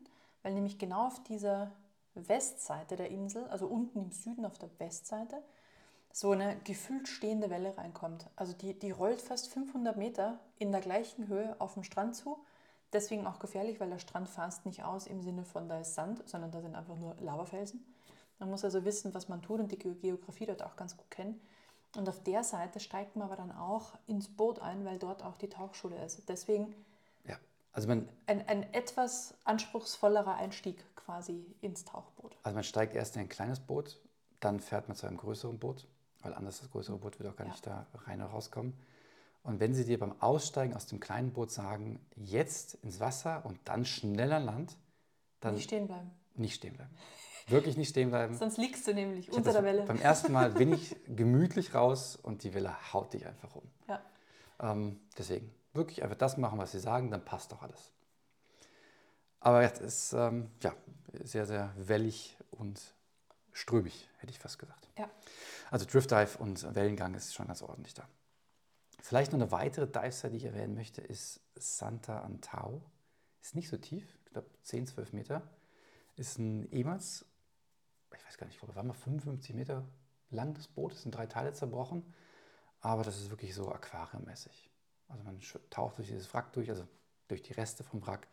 weil 0.43 0.53
nämlich 0.53 0.77
genau 0.77 1.07
auf 1.07 1.23
dieser 1.23 1.71
Westseite 2.15 2.95
der 2.95 3.09
Insel, 3.09 3.45
also 3.47 3.67
unten 3.67 3.99
im 3.99 4.11
Süden 4.11 4.45
auf 4.45 4.57
der 4.57 4.69
Westseite, 4.79 5.41
so 6.13 6.31
eine 6.31 6.57
gefühlt 6.63 7.07
stehende 7.07 7.49
Welle 7.49 7.77
reinkommt. 7.77 8.27
Also 8.35 8.53
die, 8.53 8.77
die 8.77 8.91
rollt 8.91 9.21
fast 9.21 9.49
500 9.53 9.97
Meter 9.97 10.39
in 10.57 10.71
der 10.71 10.81
gleichen 10.81 11.27
Höhe 11.27 11.55
auf 11.59 11.75
den 11.75 11.83
Strand 11.83 12.15
zu. 12.15 12.39
Deswegen 12.93 13.27
auch 13.27 13.39
gefährlich, 13.39 13.79
weil 13.79 13.89
der 13.89 13.99
Strand 13.99 14.29
fasst 14.29 14.65
nicht 14.65 14.83
aus 14.83 15.07
im 15.07 15.21
Sinne 15.21 15.45
von 15.45 15.69
da 15.69 15.79
ist 15.79 15.95
Sand, 15.95 16.27
sondern 16.27 16.51
da 16.51 16.61
sind 16.61 16.75
einfach 16.75 16.95
nur 16.97 17.15
Lavafelsen. 17.21 17.85
Man 18.39 18.49
muss 18.49 18.65
also 18.65 18.85
wissen, 18.85 19.13
was 19.13 19.29
man 19.29 19.41
tut 19.41 19.59
und 19.59 19.71
die 19.71 19.77
Ge- 19.79 19.95
Geografie 19.95 20.45
dort 20.47 20.63
auch 20.63 20.75
ganz 20.75 20.97
gut 20.97 21.11
kennen. 21.11 21.39
Und 21.95 22.07
auf 22.07 22.21
der 22.23 22.43
Seite 22.43 22.79
steigt 22.79 23.15
man 23.15 23.25
aber 23.27 23.35
dann 23.35 23.51
auch 23.51 23.93
ins 24.07 24.27
Boot 24.27 24.59
ein, 24.59 24.85
weil 24.85 24.99
dort 24.99 25.23
auch 25.23 25.37
die 25.37 25.49
Tauchschule 25.49 26.03
ist. 26.05 26.27
Deswegen 26.29 26.73
ja. 27.25 27.35
Also 27.73 27.87
man, 27.87 28.07
ein, 28.27 28.47
ein 28.47 28.71
etwas 28.73 29.33
anspruchsvollerer 29.43 30.35
Einstieg 30.35 30.83
quasi 30.95 31.45
ins 31.61 31.85
Tauchboot. 31.85 32.37
also 32.43 32.53
man 32.55 32.63
steigt 32.63 32.95
erst 32.95 33.15
in 33.15 33.21
ein 33.23 33.29
kleines 33.29 33.59
Boot, 33.59 33.99
dann 34.39 34.59
fährt 34.59 34.87
man 34.87 34.95
zu 34.95 35.07
einem 35.07 35.17
größeren 35.17 35.57
Boot, 35.59 35.87
weil 36.21 36.33
anders 36.33 36.59
das 36.59 36.69
größere 36.71 36.97
Boot 36.97 37.19
wird 37.19 37.29
auch 37.31 37.35
gar 37.35 37.47
Ja. 37.47 37.53
nicht 37.53 37.65
da 37.65 37.87
rein 38.05 38.21
oder 38.21 38.29
rauskommen. 38.31 38.73
Und 39.41 39.59
wenn 39.59 39.73
sie 39.73 39.85
dir 39.85 39.97
beim 39.97 40.21
Aussteigen 40.21 40.75
aus 40.75 40.85
dem 40.85 40.99
kleinen 40.99 41.31
Boot 41.33 41.49
sagen, 41.51 41.99
jetzt 42.15 42.75
ins 42.83 42.99
Wasser 42.99 43.43
und 43.45 43.57
dann 43.65 43.85
schnell 43.85 44.31
an 44.33 44.43
Land, 44.45 44.77
dann 45.39 45.55
Nicht 45.55 45.63
stehen 45.65 45.87
bleiben. 45.87 46.11
nicht 46.35 46.55
stehen 46.55 46.73
bleiben. 46.75 46.91
Wirklich 47.49 47.77
nicht 47.77 47.89
stehen 47.89 48.09
bleiben. 48.09 48.35
Sonst 48.35 48.57
liegst 48.57 48.87
du 48.87 48.93
nämlich 48.93 49.29
Ich 49.29 49.33
unter 49.33 49.53
der 49.53 49.63
Welle. 49.63 49.83
Beim 49.83 49.99
ersten 49.99 50.31
Mal 50.31 50.51
bin 50.51 50.73
ich 50.73 50.95
gemütlich 51.07 51.73
raus 51.73 52.15
und 52.15 52.43
die 52.43 52.53
Welle 52.53 52.75
haut 52.93 53.13
dich 53.13 53.25
einfach 53.25 53.55
um. 53.55 53.63
Ja. 53.87 54.01
Ähm, 54.59 54.99
deswegen 55.17 55.53
wirklich 55.73 56.03
einfach 56.03 56.17
das 56.17 56.37
machen, 56.37 56.59
was 56.59 56.71
sie 56.71 56.79
sagen, 56.79 57.11
dann 57.11 57.23
passt 57.23 57.51
doch 57.51 57.61
alles. 57.61 57.91
Aber 59.39 59.61
es 59.61 59.79
ist 59.79 60.13
ähm, 60.13 60.51
ja, 60.61 60.73
sehr, 61.23 61.45
sehr 61.45 61.73
wellig 61.77 62.37
und 62.51 62.81
strömig, 63.53 64.09
hätte 64.17 64.31
ich 64.31 64.39
fast 64.39 64.59
gesagt. 64.59 64.89
Ja. 64.97 65.09
Also 65.71 65.85
Drift 65.85 66.11
Dive 66.11 66.37
und 66.39 66.75
Wellengang 66.75 67.13
ist 67.13 67.33
schon 67.33 67.47
ganz 67.47 67.61
ordentlich 67.61 67.93
da. 67.93 68.07
Vielleicht 69.01 69.31
noch 69.31 69.39
eine 69.39 69.51
weitere 69.51 69.87
Dive-Site, 69.87 70.31
die 70.31 70.37
ich 70.37 70.45
erwähnen 70.45 70.75
möchte, 70.75 71.01
ist 71.01 71.39
Santa 71.55 72.19
Antao. 72.19 72.81
Ist 73.41 73.55
nicht 73.55 73.69
so 73.69 73.77
tief, 73.77 74.03
ich 74.25 74.31
glaube 74.33 74.47
10, 74.63 74.87
12 74.87 75.13
Meter. 75.13 75.41
Ist 76.17 76.37
ein 76.37 76.69
ehemals, 76.71 77.25
weiß 78.29 78.37
gar 78.37 78.45
nicht, 78.45 78.55
ich 78.55 78.59
glaube, 78.59 78.75
war 78.75 78.83
mal 78.83 78.93
55 78.93 79.55
Meter 79.55 79.83
lang 80.29 80.53
das 80.53 80.67
Boot, 80.67 80.93
ist 80.93 81.05
in 81.05 81.11
drei 81.11 81.25
Teile 81.25 81.51
zerbrochen. 81.51 82.03
Aber 82.79 83.03
das 83.03 83.19
ist 83.19 83.31
wirklich 83.31 83.55
so 83.55 83.71
aquariummäßig. 83.71 84.69
Also 85.07 85.23
man 85.23 85.39
taucht 85.71 85.97
durch 85.97 86.07
dieses 86.07 86.31
Wrack 86.33 86.53
durch, 86.53 86.69
also 86.69 86.87
durch 87.27 87.41
die 87.41 87.53
Reste 87.53 87.83
vom 87.83 88.05
Wrack. 88.05 88.27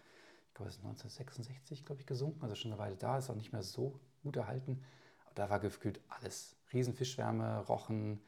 Ich 0.49 0.55
glaube, 0.55 0.69
es 0.69 0.77
ist 0.77 0.85
1966, 0.85 1.85
glaube 1.85 2.03
ich, 2.03 2.07
gesunken, 2.07 2.43
also 2.43 2.55
schon 2.55 2.73
eine 2.73 2.79
Weile 2.79 2.97
da, 2.97 3.19
ist 3.19 3.31
auch 3.31 3.35
nicht 3.35 3.53
mehr 3.53 3.63
so 3.63 3.99
gut 4.23 4.37
erhalten. 4.37 4.85
Aber 5.25 5.35
da 5.35 5.51
war 5.51 5.61
gefühlt 5.61 6.01
alles. 6.09 6.57
Riesenfischschwärme, 6.73 7.61
Rochen, 7.61 8.21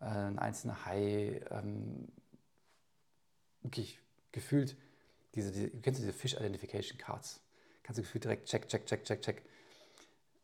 äh, 0.00 0.04
ein 0.04 0.38
einzelner 0.38 0.86
Hai, 0.86 1.40
ähm, 1.50 2.08
wirklich 3.62 3.98
gefühlt, 4.30 4.76
diese, 5.34 5.50
diese, 5.50 5.70
kennst 5.70 6.00
du 6.00 6.06
diese 6.06 6.16
Fish 6.16 6.34
Identification 6.34 6.96
Cards? 6.96 7.40
Kannst 7.82 7.98
du 7.98 8.02
gefühlt 8.02 8.24
direkt 8.24 8.48
check, 8.48 8.68
check, 8.68 8.86
check, 8.86 9.04
check, 9.04 9.22
check. 9.22 9.42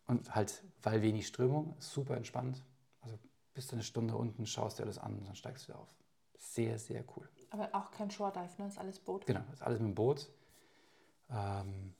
Und 0.07 0.35
halt, 0.35 0.63
weil 0.83 1.03
wenig 1.03 1.27
Strömung, 1.27 1.77
super 1.79 2.17
entspannt. 2.17 2.63
Also 3.01 3.19
bist 3.55 3.73
du 3.73 3.77
eine 3.77 3.83
Stunde 3.83 4.17
unten, 4.17 4.47
schaust 4.47 4.79
dir 4.79 4.85
alles 4.85 4.99
an 4.99 5.19
und 5.19 5.27
dann 5.27 5.35
steigst 5.35 5.65
du 5.65 5.69
wieder 5.69 5.81
auf. 5.81 5.95
Sehr, 6.37 6.79
sehr 6.79 7.05
cool. 7.17 7.29
Aber 7.51 7.75
auch 7.75 7.91
kein 7.91 8.11
Shore 8.11 8.33
Dive, 8.33 8.51
ne? 8.59 8.69
Ist 8.69 8.79
alles 8.79 8.99
Boot. 8.99 9.27
Genau, 9.27 9.41
ist 9.53 9.63
alles 9.63 9.79
mit 9.81 9.89
dem 9.89 9.95
Boot. 9.95 10.29
Ähm, 11.31 11.95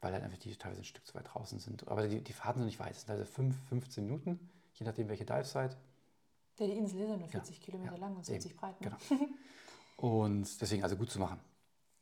weil 0.00 0.12
halt 0.12 0.24
einfach 0.24 0.38
die 0.38 0.56
teilweise 0.56 0.82
ein 0.82 0.84
Stück 0.84 1.06
zu 1.06 1.14
weit 1.14 1.28
draußen 1.32 1.58
sind. 1.58 1.86
Aber 1.88 2.08
die, 2.08 2.20
die 2.20 2.32
Fahrten 2.32 2.58
sind 2.58 2.66
nicht 2.66 2.80
weit. 2.80 2.92
Es 2.92 3.02
sind 3.02 3.10
also 3.10 3.24
5, 3.24 3.56
15 3.68 4.04
Minuten, 4.04 4.50
je 4.74 4.86
nachdem 4.86 5.08
welche 5.08 5.24
Dive-Site. 5.24 5.76
Ja, 6.58 6.66
die 6.66 6.72
Insel 6.72 7.00
ist 7.00 7.08
ja 7.08 7.16
nur 7.16 7.28
40 7.28 7.60
Kilometer 7.60 7.92
ja, 7.92 7.98
lang 7.98 8.16
und 8.16 8.24
70 8.24 8.56
breit. 8.56 8.80
Ne? 8.80 8.96
Genau. 9.08 9.26
Und 9.96 10.60
deswegen 10.60 10.82
also 10.82 10.96
gut 10.96 11.10
zu 11.10 11.18
machen. 11.18 11.40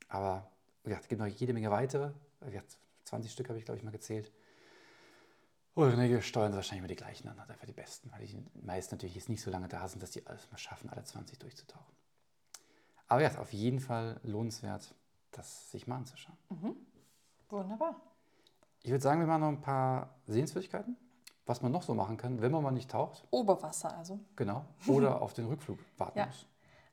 Aber 0.09 0.51
gesagt, 0.85 1.05
es 1.05 1.09
gibt 1.09 1.21
noch 1.21 1.27
jede 1.27 1.53
Menge 1.53 1.71
weitere. 1.71 2.13
Wie 2.41 2.51
gesagt, 2.51 2.79
20 3.05 3.33
Stück 3.33 3.49
habe 3.49 3.59
ich, 3.59 3.65
glaube 3.65 3.79
ich, 3.79 3.85
mal 3.85 3.91
gezählt. 3.91 4.33
Die 5.77 6.23
steuern 6.23 6.53
sie 6.53 6.57
wahrscheinlich 6.57 6.79
immer 6.81 6.89
die 6.89 6.97
gleichen 6.97 7.29
an, 7.29 7.39
einfach 7.41 7.67
die 7.67 7.73
besten, 7.73 8.11
weil 8.13 8.25
die 8.27 8.43
meisten 8.63 8.95
natürlich 8.95 9.17
jetzt 9.17 9.29
nicht 9.29 9.43
so 9.43 9.51
lange 9.51 9.67
da 9.69 9.87
sind, 9.89 10.03
dass 10.03 10.13
die 10.13 10.25
alles 10.27 10.49
mal 10.51 10.59
schaffen, 10.59 10.89
alle 10.91 11.03
20 11.03 11.39
durchzutauchen. 11.39 11.95
Aber 13.09 13.23
ja, 13.23 13.37
auf 13.39 13.53
jeden 13.53 13.81
Fall 13.81 14.21
lohnenswert, 14.23 14.95
das 15.33 15.71
sich 15.73 15.87
mal 15.87 15.97
anzuschauen. 15.97 16.37
Wunderbar. 17.49 18.01
Ich 18.83 18.91
würde 18.91 19.03
sagen, 19.03 19.21
wir 19.21 19.27
machen 19.27 19.41
noch 19.41 19.49
ein 19.49 19.61
paar 19.61 20.15
Sehenswürdigkeiten, 20.27 20.97
was 21.47 21.61
man 21.61 21.73
noch 21.73 21.83
so 21.83 21.95
machen 21.95 22.17
kann, 22.17 22.41
wenn 22.41 22.53
man 22.53 22.63
mal 22.63 22.71
nicht 22.71 22.91
taucht, 22.91 23.27
Oberwasser 23.31 23.97
also. 23.97 24.21
genau, 24.37 24.65
oder 24.87 25.21
auf 25.23 25.33
den 25.33 25.47
Rückflug 25.47 25.79
warten 25.99 26.19
Ja. 26.21 26.27
muss. 26.27 26.47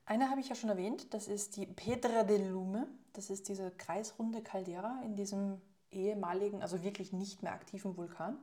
Eine 0.04 0.28
habe 0.28 0.40
ich 0.40 0.48
ja 0.48 0.54
schon 0.56 0.70
erwähnt, 0.70 1.14
das 1.14 1.28
ist 1.28 1.56
die 1.56 1.66
Pedra 1.66 2.24
del 2.24 2.48
Lume. 2.48 2.88
Das 3.12 3.30
ist 3.30 3.48
diese 3.48 3.70
kreisrunde 3.70 4.42
Caldera 4.42 5.00
in 5.04 5.14
diesem 5.14 5.60
ehemaligen, 5.90 6.60
also 6.62 6.82
wirklich 6.82 7.12
nicht 7.12 7.42
mehr 7.42 7.52
aktiven 7.52 7.96
Vulkan. 7.96 8.38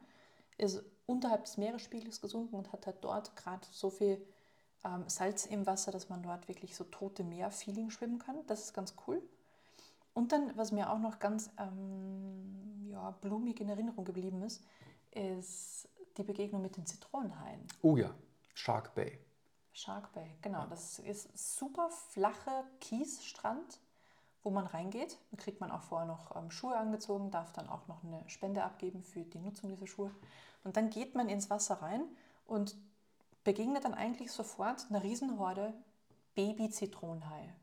Ist 0.60 0.84
unterhalb 1.08 1.46
des 1.46 1.58
Meeresspiegels 1.58 2.22
gesunken 2.22 2.56
und 2.56 2.72
hat 2.72 2.86
halt 2.86 3.04
dort 3.04 3.36
gerade 3.36 3.66
so 3.72 3.90
viel 3.90 4.24
ähm, 4.84 5.08
Salz 5.08 5.46
im 5.46 5.66
Wasser, 5.66 5.92
dass 5.92 6.10
man 6.10 6.22
dort 6.22 6.48
wirklich 6.48 6.76
so 6.76 6.84
tote 6.84 7.24
Meer-Feeling 7.24 7.90
schwimmen 7.90 8.20
kann. 8.20 8.46
Das 8.46 8.62
ist 8.62 8.74
ganz 8.74 8.94
cool. 9.08 9.22
Und 10.14 10.32
dann, 10.32 10.56
was 10.58 10.72
mir 10.72 10.92
auch 10.92 11.00
noch 11.00 11.20
ganz 11.20 11.50
ähm, 11.58 12.90
ja, 12.92 13.12
blumig 13.22 13.60
in 13.62 13.70
Erinnerung 13.70 14.06
geblieben 14.06 14.42
ist, 14.44 14.64
ist 15.12 15.88
die 16.18 16.24
Begegnung 16.24 16.62
mit 16.62 16.78
den 16.78 16.86
Zitronenhaien. 16.86 17.66
Oh 17.82 17.98
ja, 17.98 18.14
Shark 18.54 18.94
Bay. 18.94 19.20
Shark 19.72 20.12
Bay, 20.14 20.38
genau. 20.42 20.66
Das 20.68 21.00
ist 21.00 21.58
super 21.58 21.90
flache 21.90 22.66
Kiesstrand, 22.82 23.80
wo 24.44 24.50
man 24.52 24.68
reingeht. 24.68 25.18
Da 25.32 25.38
kriegt 25.38 25.60
man 25.62 25.72
auch 25.72 25.82
vorher 25.82 26.08
noch 26.08 26.36
ähm, 26.36 26.52
Schuhe 26.52 26.78
angezogen, 26.78 27.32
darf 27.32 27.52
dann 27.54 27.70
auch 27.70 27.88
noch 27.88 28.04
eine 28.04 28.28
Spende 28.30 28.64
abgeben 28.64 29.04
für 29.04 29.22
die 29.22 29.40
Nutzung 29.40 29.70
dieser 29.70 29.88
Schuhe. 29.88 30.12
Und 30.64 30.78
dann 30.78 30.90
geht 30.90 31.16
man 31.16 31.30
ins 31.30 31.50
Wasser 31.50 31.82
rein 31.82 32.04
und 32.46 32.76
begegnet 33.44 33.86
dann 33.86 33.94
eigentlich 33.94 34.32
sofort 34.32 34.88
einer 34.90 35.04
Riesenhorde 35.04 35.74
Baby-Zitronenhaie. 36.36 37.54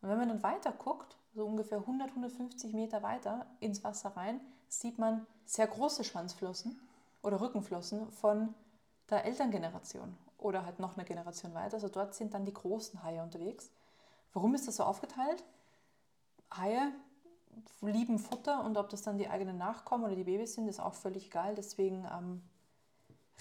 Und 0.00 0.08
wenn 0.08 0.18
man 0.18 0.28
dann 0.28 0.42
weiter 0.42 0.72
guckt, 0.72 1.16
so 1.34 1.44
ungefähr 1.46 1.78
100, 1.78 2.10
150 2.10 2.72
Meter 2.72 3.02
weiter 3.02 3.46
ins 3.60 3.84
Wasser 3.84 4.16
rein, 4.16 4.40
sieht 4.68 4.98
man 4.98 5.26
sehr 5.44 5.66
große 5.66 6.04
Schwanzflossen 6.04 6.80
oder 7.22 7.40
Rückenflossen 7.40 8.10
von 8.12 8.54
der 9.10 9.24
Elterngeneration 9.24 10.16
oder 10.36 10.64
halt 10.64 10.78
noch 10.78 10.96
eine 10.96 11.04
Generation 11.04 11.54
weiter. 11.54 11.74
Also 11.74 11.88
dort 11.88 12.14
sind 12.14 12.34
dann 12.34 12.44
die 12.44 12.54
großen 12.54 13.02
Haie 13.02 13.22
unterwegs. 13.22 13.70
Warum 14.32 14.54
ist 14.54 14.68
das 14.68 14.76
so 14.76 14.84
aufgeteilt? 14.84 15.42
Haie 16.54 16.92
lieben 17.82 18.18
Futter 18.18 18.64
und 18.64 18.76
ob 18.76 18.88
das 18.90 19.02
dann 19.02 19.18
die 19.18 19.28
eigenen 19.28 19.58
Nachkommen 19.58 20.04
oder 20.04 20.14
die 20.14 20.24
Babys 20.24 20.54
sind, 20.54 20.68
ist 20.68 20.80
auch 20.80 20.94
völlig 20.94 21.26
egal. 21.26 21.54
Deswegen 21.54 22.06
ähm, 22.12 22.42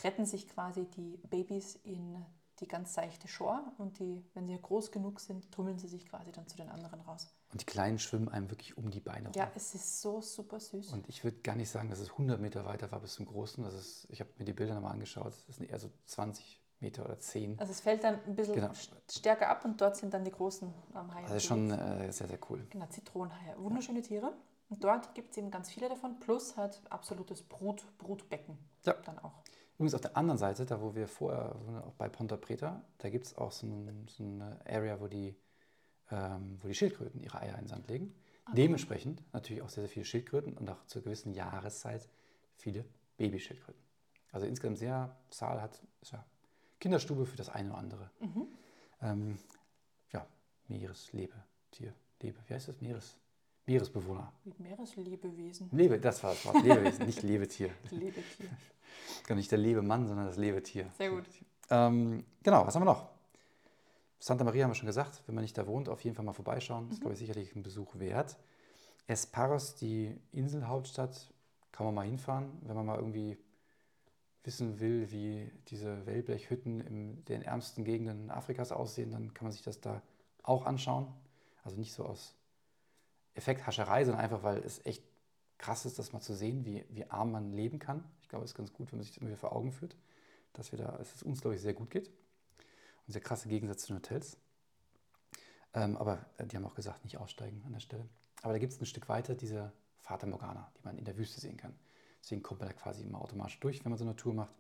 retten 0.04 0.26
sich 0.26 0.48
quasi 0.48 0.86
die 0.86 1.18
Babys 1.30 1.76
in 1.76 2.24
die 2.60 2.68
ganz 2.68 2.94
seichte 2.94 3.28
Shore 3.28 3.62
und 3.78 4.00
die, 4.00 4.26
wenn 4.34 4.48
sie 4.48 4.60
groß 4.60 4.92
genug 4.92 5.20
sind, 5.20 5.52
tummeln 5.52 5.78
sie 5.78 5.88
sich 5.88 6.08
quasi 6.08 6.32
dann 6.32 6.48
zu 6.48 6.58
den 6.58 6.70
anderen 6.70 7.02
raus. 7.02 7.32
Und 7.52 7.62
die 7.62 7.66
Kleinen 7.66 8.00
schwimmen 8.00 8.30
einem 8.30 8.50
wirklich 8.50 8.78
um 8.78 8.90
die 8.90 9.00
Beine 9.00 9.28
rum. 9.28 9.34
Ja, 9.36 9.52
es 9.56 9.76
ist 9.76 10.02
so 10.02 10.22
super 10.22 10.60
süß. 10.60 10.92
Und 10.92 11.08
ich 11.08 11.24
würde 11.24 11.38
gar 11.42 11.56
nicht 11.56 11.70
sagen, 11.70 11.90
dass 11.90 12.00
es 12.00 12.12
100 12.12 12.42
Meter 12.42 12.66
weiter 12.66 12.92
war 12.92 13.00
bis 13.00 13.14
zum 13.14 13.26
Großen. 13.26 13.64
Das 13.64 13.74
ist, 13.76 14.08
ich 14.10 14.20
habe 14.20 14.32
mir 14.38 14.46
die 14.46 14.54
Bilder 14.54 14.74
nochmal 14.74 14.94
angeschaut. 14.94 15.34
Das 15.48 15.58
sind 15.58 15.70
eher 15.70 15.80
so 15.80 15.92
20 16.06 16.60
Meter 16.80 17.06
oder 17.06 17.20
10. 17.20 17.60
Also 17.60 17.72
es 17.72 17.82
fällt 17.82 18.04
dann 18.04 18.20
ein 18.26 18.36
bisschen 18.36 18.56
Genau. 18.56 18.72
stärker 19.10 19.50
ab 19.50 19.66
und 19.66 19.82
dort 19.82 19.96
sind 19.98 20.14
dann 20.14 20.24
die 20.24 20.32
großen 20.32 20.72
ähm, 20.96 21.14
Haie. 21.14 21.24
Also 21.24 21.34
das 21.34 21.44
ist 21.44 21.46
schon 21.48 21.72
äh, 21.72 22.12
sehr, 22.12 22.28
sehr 22.28 22.40
cool. 22.50 22.66
Genau, 22.70 22.86
Zitronenhaie. 22.88 23.56
Wunderschöne 23.58 24.02
Tiere. 24.02 24.34
Und 24.70 24.84
dort 24.84 25.16
gibt 25.16 25.32
es 25.32 25.38
eben 25.38 25.50
ganz 25.50 25.72
viele 25.72 25.90
davon, 25.90 26.20
plus 26.20 26.58
halt 26.58 26.82
absolutes 26.90 27.42
Brut, 27.42 27.86
Brutbecken. 27.98 28.58
Ja. 28.86 28.94
Dann 29.06 29.18
auch. 29.20 29.44
Übrigens 29.76 29.94
auf 29.96 30.02
der 30.02 30.18
anderen 30.18 30.38
Seite, 30.38 30.66
da 30.66 30.82
wo 30.82 30.94
wir 30.96 31.08
vorher, 31.08 31.56
auch 31.86 31.94
bei 31.94 32.10
Ponta 32.10 32.36
Preta, 32.36 32.82
da 32.98 33.10
gibt 33.10 33.28
es 33.28 33.38
auch 33.38 33.52
so, 33.52 33.66
ein, 33.68 34.08
so 34.10 34.24
eine 34.24 34.60
Area, 34.68 35.00
wo 35.00 35.08
die, 35.08 35.36
ähm, 36.12 36.58
wo 36.62 36.68
die 36.68 36.74
Schildkröten 36.74 37.22
ihre 37.22 37.40
Eier 37.40 37.54
in 37.56 37.62
den 37.62 37.68
Sand 37.68 37.88
legen. 37.88 38.14
Dementsprechend 38.54 39.22
natürlich 39.34 39.62
auch 39.62 39.70
sehr, 39.70 39.84
sehr 39.84 39.90
viele 39.90 40.06
Schildkröten 40.06 40.54
und 40.54 40.70
auch 40.70 40.86
zur 40.86 41.02
gewissen 41.02 41.34
Jahreszeit 41.34 42.08
viele 42.56 42.86
Babyschildkröten. 43.18 43.82
Also 44.32 44.48
insgesamt 44.48 44.78
sehr, 44.78 45.16
Saal 45.30 45.62
hat 45.62 45.82
ist 46.02 46.12
ja 46.12 46.26
Kinderstube 46.80 47.26
für 47.26 47.38
das 47.38 47.50
eine 47.50 47.70
oder 47.70 47.78
andere. 47.80 48.12
Ähm, 49.02 49.38
ja, 50.12 50.26
Meereslebetier, 50.68 51.94
Lebe, 52.22 52.40
wie 52.48 52.54
heißt 52.54 52.68
das? 52.68 52.82
Meeres, 52.82 53.18
Meeresbewohner. 53.66 54.32
Meereslebewesen. 54.58 55.70
Lebe, 55.72 56.00
das 56.00 56.24
war 56.24 56.32
das 56.32 56.46
Wort, 56.46 56.64
Lebewesen, 56.64 57.06
nicht 57.06 57.22
Lebetier. 57.24 57.70
Lebetier. 57.92 58.50
Gar 59.26 59.36
nicht 59.36 59.52
der 59.52 59.60
Lebemann, 59.60 60.08
sondern 60.08 60.26
das 60.26 60.38
Lebetier. 60.38 60.90
Sehr 60.98 61.12
gut. 61.12 61.26
Ähm, 61.70 62.24
genau, 62.44 62.66
was 62.66 62.76
haben 62.76 62.82
wir 62.82 62.94
noch? 62.94 63.10
Santa 64.20 64.44
Maria 64.44 64.64
haben 64.64 64.72
wir 64.72 64.76
schon 64.76 64.88
gesagt, 64.88 65.22
wenn 65.28 65.36
man 65.36 65.44
nicht 65.44 65.58
da 65.58 65.68
wohnt, 65.68 65.90
auf 65.90 66.04
jeden 66.04 66.16
Fall 66.16 66.26
mal 66.26 66.34
vorbeischauen. 66.34 66.88
Das 66.88 66.96
ist, 66.96 67.02
glaube 67.02 67.14
ich, 67.14 67.20
sicherlich 67.20 67.56
ein 67.56 67.62
Besuch 67.62 68.00
wert. 68.00 68.38
Esparros, 69.06 69.76
die 69.76 70.20
Inselhauptstadt, 70.32 71.34
kann 71.72 71.86
man 71.86 71.96
mal 71.96 72.06
hinfahren, 72.06 72.52
wenn 72.64 72.76
man 72.76 72.86
mal 72.86 72.98
irgendwie 72.98 73.38
wissen 74.48 74.80
will, 74.80 75.12
wie 75.12 75.52
diese 75.68 76.06
Wellblechhütten 76.08 76.80
in 76.80 77.26
den 77.26 77.44
ärmsten 77.44 77.84
Gegenden 77.84 78.32
Afrikas 78.32 78.72
aussehen, 78.72 79.12
dann 79.12 79.34
kann 79.34 79.46
man 79.46 79.52
sich 79.52 79.62
das 79.62 79.82
da 79.82 80.02
auch 80.42 80.66
anschauen. 80.66 81.08
Also 81.64 81.78
nicht 81.78 81.94
so 81.94 82.06
aus 82.06 82.34
Effekthascherei, 83.36 84.06
sondern 84.06 84.24
einfach, 84.24 84.42
weil 84.42 84.60
es 84.60 84.84
echt 84.86 85.04
krass 85.58 85.86
ist, 85.86 86.00
das 86.00 86.14
mal 86.14 86.22
zu 86.22 86.34
sehen, 86.34 86.66
wie, 86.66 86.86
wie 86.90 87.06
arm 87.10 87.32
man 87.32 87.52
leben 87.52 87.78
kann. 87.78 88.04
Ich 88.22 88.30
glaube, 88.30 88.46
es 88.46 88.52
ist 88.52 88.58
ganz 88.58 88.74
gut, 88.74 88.92
wenn 88.92 89.00
man 89.00 89.04
sich 89.04 89.14
das 89.14 89.22
immer 89.22 89.30
wieder 89.30 89.38
vor 89.38 89.56
Augen 89.56 89.72
führt, 89.72 89.96
dass, 90.54 90.72
wir 90.72 90.80
da, 90.80 90.98
dass 90.98 91.14
es 91.14 91.24
uns, 91.24 91.42
glaube 91.42 91.56
ich, 91.56 91.62
sehr 91.62 91.74
gut 91.74 91.92
geht. 91.92 92.10
Und 93.06 93.14
sehr 93.14 93.22
krasse 93.22 93.50
Gegensatz 93.50 93.82
zu 93.82 93.88
den 93.88 93.98
Hotels. 93.98 94.38
Ähm, 95.74 95.98
aber 95.98 96.26
äh, 96.38 96.46
die 96.48 96.56
haben 96.56 96.66
auch 96.66 96.76
gesagt, 96.76 97.04
nicht 97.04 97.18
aussteigen 97.18 97.62
an 97.66 97.74
der 97.74 97.80
Stelle. 97.80 98.08
Aber 98.42 98.54
da 98.54 98.60
gibt 98.60 98.74
es 98.74 98.82
ein 98.82 98.86
Stück 98.86 99.10
weiter 99.10 99.36
diese 99.36 99.72
Fata 100.00 100.26
Morgana, 100.26 100.72
die 100.78 100.84
man 100.84 100.98
in 100.98 101.06
der 101.06 101.18
Wüste 101.18 101.40
sehen 101.42 101.58
kann. 101.58 101.74
Deswegen 102.22 102.44
kommt 102.44 102.60
man 102.60 102.70
da 102.70 102.76
quasi 102.76 103.04
immer 103.04 103.22
automatisch 103.22 103.60
durch, 103.60 103.84
wenn 103.84 103.92
man 103.92 104.00
so 104.00 104.06
eine 104.06 104.16
Tour 104.16 104.34
macht. 104.34 104.56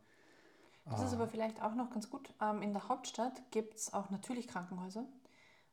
Das 0.89 1.03
ist 1.03 1.13
aber 1.13 1.27
vielleicht 1.27 1.61
auch 1.61 1.75
noch 1.75 1.89
ganz 1.89 2.09
gut. 2.09 2.33
Ähm, 2.41 2.61
in 2.61 2.71
der 2.71 2.87
Hauptstadt 2.87 3.51
gibt 3.51 3.75
es 3.75 3.93
auch 3.93 4.09
natürlich 4.09 4.47
Krankenhäuser. 4.47 5.03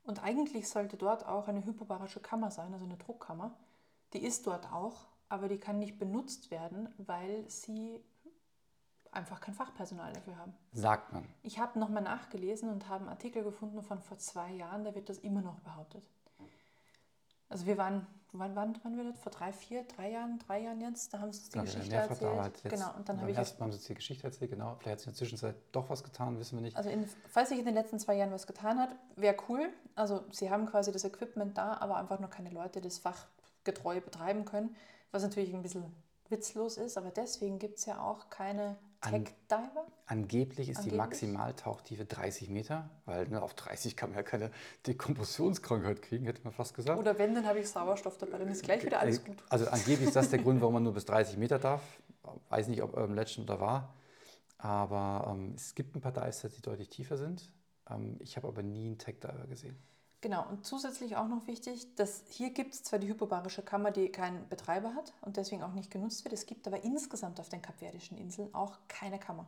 Und 0.02 0.22
eigentlich 0.22 0.68
sollte 0.68 0.96
dort 0.96 1.26
auch 1.26 1.48
eine 1.48 1.64
hypobarische 1.64 2.20
Kammer 2.20 2.50
sein, 2.50 2.72
also 2.72 2.84
eine 2.84 2.96
Druckkammer. 2.96 3.56
Die 4.12 4.22
ist 4.22 4.46
dort 4.46 4.70
auch, 4.72 5.06
aber 5.28 5.48
die 5.48 5.58
kann 5.58 5.78
nicht 5.78 5.98
benutzt 5.98 6.50
werden, 6.50 6.92
weil 6.98 7.48
sie 7.48 8.04
einfach 9.12 9.40
kein 9.40 9.54
Fachpersonal 9.54 10.12
dafür 10.12 10.36
haben. 10.36 10.54
Sagt 10.72 11.12
man. 11.12 11.24
Ich 11.42 11.58
habe 11.58 11.78
nochmal 11.78 12.02
nachgelesen 12.02 12.68
und 12.68 12.88
habe 12.88 13.02
einen 13.02 13.08
Artikel 13.08 13.44
gefunden 13.44 13.82
von 13.82 14.02
vor 14.02 14.18
zwei 14.18 14.50
Jahren, 14.50 14.84
da 14.84 14.94
wird 14.94 15.08
das 15.08 15.18
immer 15.18 15.40
noch 15.40 15.60
behauptet. 15.60 16.04
Also 17.48 17.66
wir 17.66 17.78
waren, 17.78 18.06
wann 18.38 18.54
waren, 18.56 18.76
waren 18.84 18.96
wir 18.96 19.04
dort? 19.04 19.18
Vor 19.18 19.32
drei, 19.32 19.52
vier, 19.52 19.84
drei 19.84 20.10
Jahren, 20.10 20.38
drei 20.46 20.60
Jahren 20.62 20.80
jetzt, 20.80 21.12
da 21.14 21.20
haben 21.20 21.32
sie 21.32 21.38
uns 21.40 21.48
die 21.50 21.58
Genau, 21.58 21.64
Geschichte 21.64 21.94
erzählt. 21.96 22.20
halt 22.40 22.54
letzt- 22.64 22.70
genau, 22.70 22.94
und 22.96 23.08
dann 23.08 23.20
habe 23.20 23.30
ich 23.30 23.36
ersten 23.36 23.62
haben 23.62 23.72
sie 23.72 23.76
uns 23.78 23.86
die 23.86 23.94
Geschichte 23.94 24.24
erzählt, 24.26 24.50
genau. 24.50 24.76
Vielleicht 24.80 24.92
hat 24.92 24.98
sich 25.00 25.06
in 25.06 25.12
der 25.12 25.18
Zwischenzeit 25.18 25.54
doch 25.72 25.88
was 25.90 26.02
getan, 26.04 26.38
wissen 26.38 26.56
wir 26.58 26.62
nicht. 26.62 26.76
Also 26.76 26.90
in, 26.90 27.08
falls 27.28 27.48
sich 27.48 27.58
in 27.58 27.64
den 27.64 27.74
letzten 27.74 27.98
zwei 27.98 28.14
Jahren 28.16 28.32
was 28.32 28.46
getan 28.46 28.78
hat, 28.78 28.90
wäre 29.16 29.36
cool. 29.48 29.68
Also 29.94 30.24
sie 30.32 30.50
haben 30.50 30.66
quasi 30.66 30.92
das 30.92 31.04
Equipment 31.04 31.56
da, 31.56 31.74
aber 31.78 31.96
einfach 31.96 32.18
nur 32.20 32.30
keine 32.30 32.50
Leute, 32.50 32.80
die 32.80 32.88
das 32.88 32.98
fachgetreu 32.98 34.00
betreiben 34.00 34.44
können, 34.44 34.74
was 35.12 35.22
natürlich 35.22 35.54
ein 35.54 35.62
bisschen 35.62 35.84
witzlos 36.30 36.76
ist, 36.78 36.96
aber 36.98 37.10
deswegen 37.10 37.58
gibt 37.58 37.78
es 37.78 37.86
ja 37.86 38.00
auch 38.00 38.30
keine 38.30 38.76
An- 39.00 39.24
Tech-Diver. 39.24 39.86
Angeblich 40.06 40.68
ist 40.68 40.78
die 40.78 40.90
Angeblich? 40.90 40.98
Maximaltauchtiefe 40.98 42.04
30 42.04 42.48
Meter, 42.50 42.90
weil 43.06 43.28
ne, 43.28 43.42
auf 43.42 43.54
30 43.54 43.96
kann 43.96 44.10
man 44.10 44.16
ja 44.18 44.22
keine 44.22 44.50
Dekompressionskrankheit 44.86 46.02
kriegen, 46.02 46.26
hätte 46.26 46.42
man 46.44 46.52
fast 46.52 46.74
gesagt. 46.74 46.98
Oder 46.98 47.18
wenn, 47.18 47.34
dann 47.34 47.46
habe 47.46 47.60
ich 47.60 47.68
Sauerstoff 47.68 48.18
dabei, 48.18 48.38
dann 48.38 48.48
ist 48.48 48.62
gleich 48.62 48.84
wieder 48.84 49.00
alles 49.00 49.24
gut. 49.24 49.36
Also 49.48 49.66
angeblich 49.68 50.08
ist 50.08 50.16
das 50.16 50.30
der 50.30 50.38
Grund, 50.42 50.60
warum 50.60 50.74
man 50.74 50.82
nur 50.82 50.92
bis 50.94 51.04
30 51.06 51.36
Meter 51.38 51.58
darf. 51.58 51.82
Weiß 52.48 52.68
nicht, 52.68 52.82
ob 52.82 52.94
Urban 52.96 53.14
Legend 53.14 53.48
oder 53.50 53.60
war. 53.60 53.94
Aber 54.58 55.30
ähm, 55.30 55.52
es 55.56 55.74
gibt 55.74 55.94
ein 55.96 56.00
paar 56.00 56.12
Dive-Sets, 56.12 56.54
die 56.56 56.62
deutlich 56.62 56.88
tiefer 56.88 57.16
sind. 57.16 57.50
Ähm, 57.90 58.16
ich 58.20 58.36
habe 58.36 58.48
aber 58.48 58.62
nie 58.62 58.86
einen 58.86 58.98
Tech-Diver 58.98 59.46
gesehen. 59.46 59.76
Genau, 60.24 60.46
und 60.48 60.64
zusätzlich 60.64 61.16
auch 61.16 61.28
noch 61.28 61.46
wichtig, 61.46 61.94
dass 61.96 62.22
hier 62.30 62.48
gibt 62.48 62.72
es 62.72 62.82
zwar 62.82 62.98
die 62.98 63.08
hypobarische 63.08 63.60
Kammer, 63.60 63.90
die 63.90 64.08
keinen 64.08 64.48
Betreiber 64.48 64.94
hat 64.94 65.12
und 65.20 65.36
deswegen 65.36 65.62
auch 65.62 65.74
nicht 65.74 65.90
genutzt 65.90 66.24
wird. 66.24 66.32
Es 66.32 66.46
gibt 66.46 66.66
aber 66.66 66.82
insgesamt 66.82 67.38
auf 67.40 67.50
den 67.50 67.60
kapverdischen 67.60 68.16
Inseln 68.16 68.48
auch 68.54 68.78
keine 68.88 69.18
Kammer. 69.18 69.44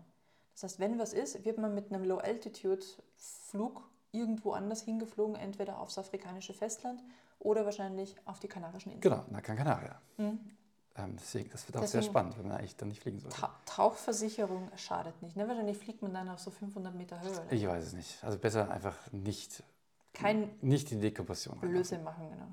Das 0.53 0.65
heißt, 0.65 0.79
wenn 0.79 0.99
was 0.99 1.15
ist, 1.15 1.47
wird 1.47 1.57
man 1.57 1.75
mit 1.75 1.91
einem 1.91 2.05
Low-Altitude-Flug 2.05 3.89
irgendwo 4.13 4.53
anders 4.53 4.83
hingeflogen, 4.83 5.37
entweder 5.37 5.79
aufs 5.79 5.97
afrikanische 5.97 6.53
Festland 6.53 7.03
oder 7.39 7.65
wahrscheinlich 7.65 8.15
auf 8.27 8.39
die 8.39 8.49
Kanarischen 8.49 8.93
Inseln. 8.93 9.15
Genau, 9.15 9.25
na 9.31 9.41
Gran 9.41 9.57
Canaria. 9.57 9.99
Mhm. 10.19 10.39
Ähm, 10.97 11.17
deswegen, 11.19 11.49
das 11.49 11.67
wird 11.67 11.79
auch 11.79 11.87
sehr 11.87 12.01
Deswegen- 12.01 12.13
spannend, 12.13 12.39
wenn 12.39 12.49
man 12.49 12.59
eigentlich 12.59 12.77
dann 12.77 12.89
nicht 12.89 13.01
fliegen 13.01 13.19
sollte. 13.19 13.35
Ta 13.39 13.55
Tauchversicherung 13.65 14.71
schadet 14.77 15.23
nicht. 15.23 15.37
Ne? 15.37 15.49
Wahrscheinlich 15.49 15.79
fliegt 15.79 16.03
man 16.03 16.13
dann 16.13 16.29
auf 16.29 16.39
so 16.41 16.51
500 16.51 16.95
Meter 16.95 17.19
Höhe. 17.23 17.31
Oder? 17.31 17.53
Ich 17.53 17.67
weiß 17.67 17.83
es 17.87 17.93
nicht. 17.95 18.23
Also 18.23 18.37
besser 18.39 18.71
einfach 18.71 18.97
nicht, 19.13 19.63
Kein 20.17 20.51
nicht 20.61 20.91
die 20.91 20.99
Dekompression. 20.99 21.59
Blödsinn 21.61 22.03
machen, 22.03 22.29
genau. 22.31 22.47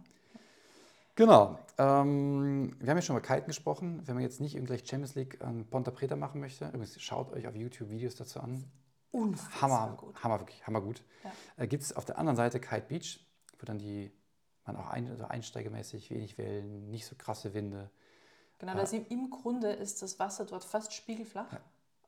Genau. 1.16 1.60
Ähm, 1.78 2.76
wir 2.80 2.90
haben 2.90 2.98
ja 2.98 3.02
schon 3.02 3.16
über 3.16 3.26
Kiten 3.26 3.48
gesprochen. 3.48 4.02
Wenn 4.06 4.16
man 4.16 4.24
jetzt 4.24 4.42
nicht 4.42 4.56
irgendwelche 4.56 4.86
Champions 4.86 5.16
League 5.16 5.42
an 5.44 5.66
Ponta 5.70 5.92
Preta 5.92 6.16
machen 6.16 6.42
möchte, 6.42 6.66
übrigens 6.66 7.00
schaut 7.02 7.32
euch 7.34 7.48
auf 7.48 7.56
YouTube 7.56 7.90
Videos 7.90 8.16
dazu 8.16 8.40
an. 8.40 8.64
Unfassbar 9.12 9.62
Hammer, 9.62 9.96
gut. 9.96 10.24
Hammer, 10.24 10.40
wirklich, 10.40 10.66
Hammer 10.66 10.82
gut. 10.82 11.04
Ja. 11.24 11.32
Äh, 11.64 11.68
Gibt 11.68 11.84
es 11.84 11.96
auf 11.96 12.06
der 12.06 12.18
anderen 12.18 12.36
Seite 12.36 12.60
Kite 12.60 12.86
Beach, 12.88 13.20
wo 13.60 13.66
dann 13.66 13.78
die, 13.78 14.12
man 14.66 14.76
auch 14.76 14.88
ein, 14.88 15.08
also 15.08 15.26
einsteigemäßig 15.26 16.10
wenig 16.10 16.38
Wellen, 16.40 16.90
nicht 16.90 17.06
so 17.06 17.16
krasse 17.16 17.54
Winde. 17.54 17.92
Genau, 18.58 18.74
das 18.74 18.92
im, 18.94 19.06
im 19.10 19.30
Grunde 19.30 19.72
ist 19.72 20.02
das 20.02 20.18
Wasser 20.20 20.46
dort 20.46 20.64
fast 20.64 20.94
spiegelflach. 20.94 21.52
Ja. 21.52 21.60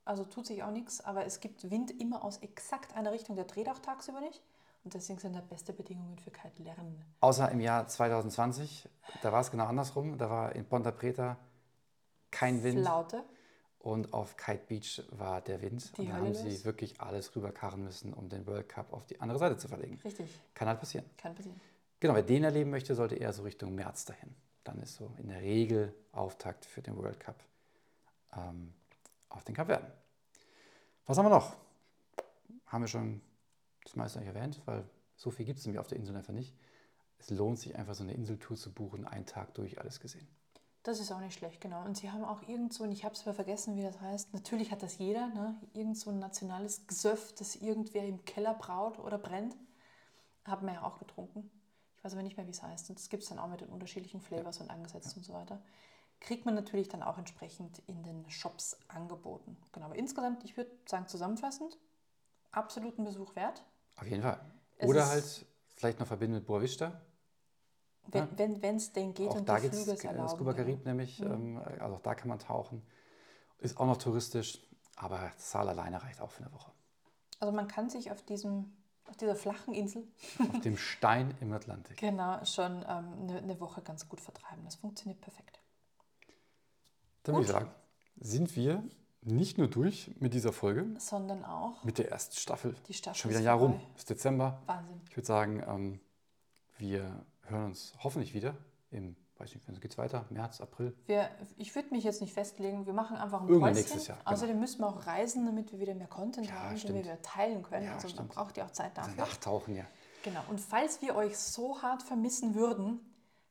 Also 0.04 0.24
tut 0.24 0.48
sich 0.48 0.64
auch 0.64 0.72
nichts, 0.72 1.02
aber 1.02 1.26
es 1.26 1.40
gibt 1.40 1.70
Wind 1.70 1.92
immer 2.00 2.24
aus 2.24 2.38
exakt 2.38 2.96
einer 2.96 3.12
Richtung. 3.12 3.36
Der 3.36 3.46
dreht 3.46 3.70
auch 3.70 3.80
tagsüber 3.80 4.22
nicht. 4.22 4.42
Und 4.86 4.94
deswegen 4.94 5.18
sind 5.20 5.34
da 5.36 5.42
beste 5.42 5.74
Bedingungen 5.74 6.16
für 6.20 6.30
Kite-Lernen. 6.30 7.04
Außer 7.20 7.52
im 7.52 7.60
Jahr 7.60 7.88
2020, 7.88 8.88
da 9.24 9.32
war 9.32 9.42
es 9.42 9.50
genau 9.50 9.66
andersrum. 9.66 10.18
Da 10.20 10.30
war 10.30 10.56
in 10.56 10.64
Ponta 10.66 10.92
Preta 10.92 11.38
kein 12.30 12.64
Wind 12.64 12.82
Flaute. 12.82 13.24
und 13.80 14.14
auf 14.14 14.38
Kite 14.38 14.62
Beach 14.68 15.02
war 15.10 15.42
der 15.42 15.62
Wind. 15.64 15.98
Die 15.98 16.02
und 16.02 16.10
da 16.10 16.14
haben 16.18 16.34
sie 16.36 16.50
los. 16.52 16.66
wirklich 16.66 17.02
alles 17.02 17.36
rüberkarren 17.36 17.84
müssen, 17.84 18.14
um 18.14 18.30
den 18.30 18.46
World 18.46 18.70
Cup 18.70 18.94
auf 18.94 19.08
die 19.08 19.20
andere 19.22 19.40
Seite 19.40 19.58
zu 19.58 19.68
verlegen. 19.68 20.00
Richtig, 20.04 20.30
Kann 20.54 20.68
halt 20.68 20.80
passieren. 20.80 21.06
kann 21.18 21.34
passieren. 21.34 21.60
Genau, 22.00 22.14
wer 22.14 22.22
den 22.24 22.44
erleben 22.44 22.70
möchte, 22.70 22.94
sollte 22.94 23.16
eher 23.16 23.34
so 23.34 23.42
Richtung 23.42 23.74
März 23.74 24.06
dahin. 24.06 24.36
Dann 24.64 24.80
ist 24.84 24.96
so 24.96 25.12
in 25.18 25.30
der 25.30 25.42
Regel 25.42 25.96
Auftakt 26.12 26.64
für 26.64 26.84
den 26.84 26.96
World 26.96 27.20
Cup 27.20 27.44
ähm, 28.38 28.72
auf 29.30 29.44
den 29.44 29.56
Kapverden. 29.56 29.88
Was 31.08 31.18
haben 31.18 31.26
wir 31.26 31.30
noch? 31.32 31.56
Haben 32.68 32.84
wir 32.84 32.88
schon 32.88 33.22
das 33.86 33.96
meiste 33.96 34.20
eigentlich 34.20 34.36
erwähnt, 34.36 34.62
weil 34.66 34.84
so 35.16 35.32
viel 35.32 35.46
gibt 35.46 35.60
es 35.60 35.66
nämlich 35.66 35.80
auf 35.80 35.88
der 35.88 35.98
Insel 35.98 36.16
einfach 36.16 36.34
nicht. 36.34 36.54
Es 37.18 37.30
lohnt 37.30 37.60
sich 37.60 37.76
einfach 37.76 37.96
so 37.96 38.04
eine 38.04 38.14
Inseltour 38.14 38.58
zu 38.58 38.74
buchen, 38.74 39.08
einen 39.08 39.26
Tag 39.26 39.54
durch 39.54 39.80
alles 39.80 40.00
gesehen. 40.00 40.28
Das 40.84 41.00
ist 41.00 41.12
auch 41.12 41.20
nicht 41.20 41.34
schlecht, 41.34 41.62
genau. 41.62 41.84
Und 41.84 41.98
sie 41.98 42.12
haben 42.12 42.24
auch 42.24 42.48
irgend 42.48 42.72
so, 42.72 42.84
und 42.84 42.92
ich 42.92 43.04
habe 43.06 43.16
es 43.16 43.22
aber 43.22 43.34
vergessen, 43.34 43.76
wie 43.76 43.82
das 43.82 44.00
heißt, 44.02 44.34
natürlich 44.34 44.72
hat 44.72 44.84
das 44.84 45.00
jeder, 45.00 45.28
ne? 45.30 45.56
irgend 45.74 45.98
so 45.98 46.12
ein 46.12 46.20
nationales 46.20 46.86
Gesöff, 46.86 47.34
das 47.34 47.56
irgendwer 47.56 48.06
im 48.06 48.24
Keller 48.26 48.54
braut 48.54 49.00
oder 49.00 49.18
brennt. 49.18 49.56
Haben 50.46 50.68
wir 50.68 50.74
ja 50.74 50.84
auch 50.84 51.00
getrunken. 51.00 51.50
Ich 51.98 52.04
weiß 52.04 52.14
aber 52.14 52.22
nicht 52.22 52.38
mehr, 52.38 52.46
wie 52.46 52.52
es 52.52 52.62
heißt. 52.62 52.90
Und 52.92 53.00
das 53.00 53.10
gibt 53.10 53.24
es 53.24 53.30
dann 53.30 53.40
auch 53.40 53.48
mit 53.48 53.62
den 53.62 53.70
unterschiedlichen 53.70 54.22
Flavors 54.22 54.62
und 54.62 54.70
angesetzt 54.70 55.18
und 55.18 55.24
so 55.24 55.34
weiter. 55.34 55.60
Kriegt 56.20 56.46
man 56.46 56.54
natürlich 56.54 56.88
dann 56.88 57.02
auch 57.02 57.18
entsprechend 57.18 57.82
in 57.88 58.04
den 58.04 58.30
Shops 58.30 58.78
angeboten. 58.88 59.58
Genau, 59.72 59.88
aber 59.88 59.96
insgesamt, 59.96 60.44
ich 60.44 60.56
würde 60.56 60.70
sagen, 60.86 61.08
zusammenfassend, 61.08 61.80
absoluten 62.52 63.04
Besuch 63.06 63.36
wert. 63.36 63.64
Auf 63.98 64.08
jeden 64.08 64.22
Fall. 64.22 64.40
Es 64.78 64.90
Oder 64.90 65.04
ist- 65.04 65.10
halt 65.12 65.46
vielleicht 65.76 66.00
noch 66.00 66.08
verbinden 66.08 66.36
mit 66.38 66.46
Boa 66.46 66.62
Vista. 66.62 67.02
Wenn 68.08 68.62
Ja. 68.62 68.70
es 68.76 68.92
denn 68.94 69.14
geht 69.14 69.30
auch 69.30 69.36
und 69.36 69.50
da 69.50 69.60
die 69.60 69.70
Flüge 69.70 69.92
es 69.94 70.00
es 70.00 70.04
erlauben. 70.04 70.30
Scuba 70.30 70.54
genau. 70.54 70.66
Carib 70.68 70.86
nämlich, 70.86 71.20
Mhm. 71.20 71.32
ähm, 71.32 71.58
also 71.80 71.96
auch 71.96 72.02
da 72.02 72.14
kann 72.16 72.28
man 72.30 72.40
tauchen. 72.40 72.86
Ist 73.58 73.78
auch 73.80 73.88
noch 73.88 73.98
touristisch, 73.98 74.60
aber 74.96 75.32
Saal 75.38 75.70
alleine 75.70 76.02
reicht 76.04 76.22
auch 76.22 76.30
für 76.30 76.44
eine 76.44 76.54
Woche. 76.54 76.72
Also 77.40 77.52
man 77.52 77.68
kann 77.68 77.90
sich 77.90 78.12
auf, 78.12 78.22
diesem, 78.22 78.72
auf 79.10 79.18
dieser 79.18 79.36
flachen 79.36 79.74
Insel 79.74 80.08
Auf 80.40 80.60
dem 80.62 80.78
Stein 80.78 81.36
im 81.42 81.52
Atlantik. 81.52 81.98
genau 81.98 82.44
schon 82.46 82.84
ähm, 82.88 83.14
eine, 83.24 83.38
eine 83.40 83.60
Woche 83.60 83.82
ganz 83.82 84.08
gut 84.08 84.22
vertreiben. 84.22 84.64
Das 84.66 84.76
funktioniert 84.76 85.20
perfekt. 85.22 85.60
Dann 87.24 87.36
würde 87.36 87.46
ich 87.46 87.52
sagen, 87.52 87.72
sind 88.18 88.56
wir 88.56 88.84
nicht 89.26 89.58
nur 89.58 89.68
durch 89.68 90.12
mit 90.20 90.34
dieser 90.34 90.54
Folge, 90.54 90.86
Sondern 91.00 91.44
auch 91.44 91.84
mit 91.84 91.98
der 91.98 92.12
ersten 92.12 92.36
Staffel. 92.36 92.76
die 92.88 92.94
Staffel 92.94 93.18
Schon 93.20 93.30
wieder 93.32 93.40
ein 93.40 93.46
Jahr 93.46 93.58
rum. 93.58 93.72
vorbei. 93.74 93.86
Es 93.96 94.02
ist 94.02 94.10
Dezember. 94.10 94.62
Wahnsinn. 94.66 95.02
Ich 95.10 95.18
würde 95.18 95.28
sagen, 95.28 95.64
ähm, 95.68 96.00
wir 96.78 97.26
hören 97.44 97.66
uns 97.66 97.94
hoffentlich 98.04 98.34
wieder 98.34 98.56
im, 98.92 99.16
weiß 99.38 99.54
nicht, 99.56 99.68
wann 99.68 99.80
geht's 99.80 99.98
weiter? 99.98 100.26
März, 100.30 100.62
April? 100.62 100.96
Wir, 101.08 101.30
ich 101.58 101.74
würde 101.76 101.90
mich 101.92 102.04
jetzt 102.04 102.22
nicht 102.22 102.34
festlegen. 102.34 102.86
Wir 102.86 102.94
machen 102.94 103.18
einfach 103.18 103.42
ein 103.42 103.48
Irgendwann 103.48 103.74
Päuschen. 103.74 103.82
nächstes 103.90 104.08
Jahr, 104.08 104.18
genau. 104.20 104.32
Außerdem 104.32 104.60
müssen 104.60 104.80
wir 104.82 104.88
auch 104.88 105.06
reisen, 105.08 105.46
damit 105.46 105.72
wir 105.72 105.80
wieder 105.80 105.96
mehr 105.96 106.08
Content 106.08 106.48
Ja, 106.48 106.54
haben, 106.54 106.70
den 106.72 106.78
stimmt. 106.80 106.96
wir 106.96 107.04
wieder 107.06 107.22
teilen 107.22 107.64
können. 107.64 107.86
Ja, 107.86 107.94
also 107.96 108.16
man 108.16 108.28
braucht 108.28 108.58
ja 108.58 108.66
auch 108.66 108.72
Zeit 108.72 108.98
Also 108.98 109.10
dafür. 109.12 109.24
Nachtauchen, 109.26 109.76
ja. 109.76 109.86
Genau. 110.24 110.42
Und 110.50 110.60
falls 110.60 111.02
wir 111.02 111.16
euch 111.16 111.38
so 111.38 111.82
hart 111.82 112.02
vermissen 112.04 112.56
würden, 112.56 113.00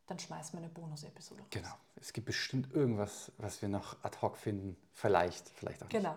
dann 0.06 0.18
schmeißen 0.18 0.52
wir 0.58 0.64
eine 0.64 0.72
Bonus-Episode 0.72 1.40
raus. 1.40 1.48
Genau. 1.50 1.74
Es 1.96 2.12
gibt 2.12 2.26
bestimmt 2.26 2.72
irgendwas, 2.74 3.32
was 3.38 3.62
wir 3.62 3.68
noch 3.68 4.02
ad 4.04 4.18
hoc 4.20 4.36
finden. 4.36 4.76
Vielleicht, 4.92 5.48
vielleicht 5.50 5.82
auch 5.82 5.88
nicht. 5.88 5.96
Genau. 5.96 6.16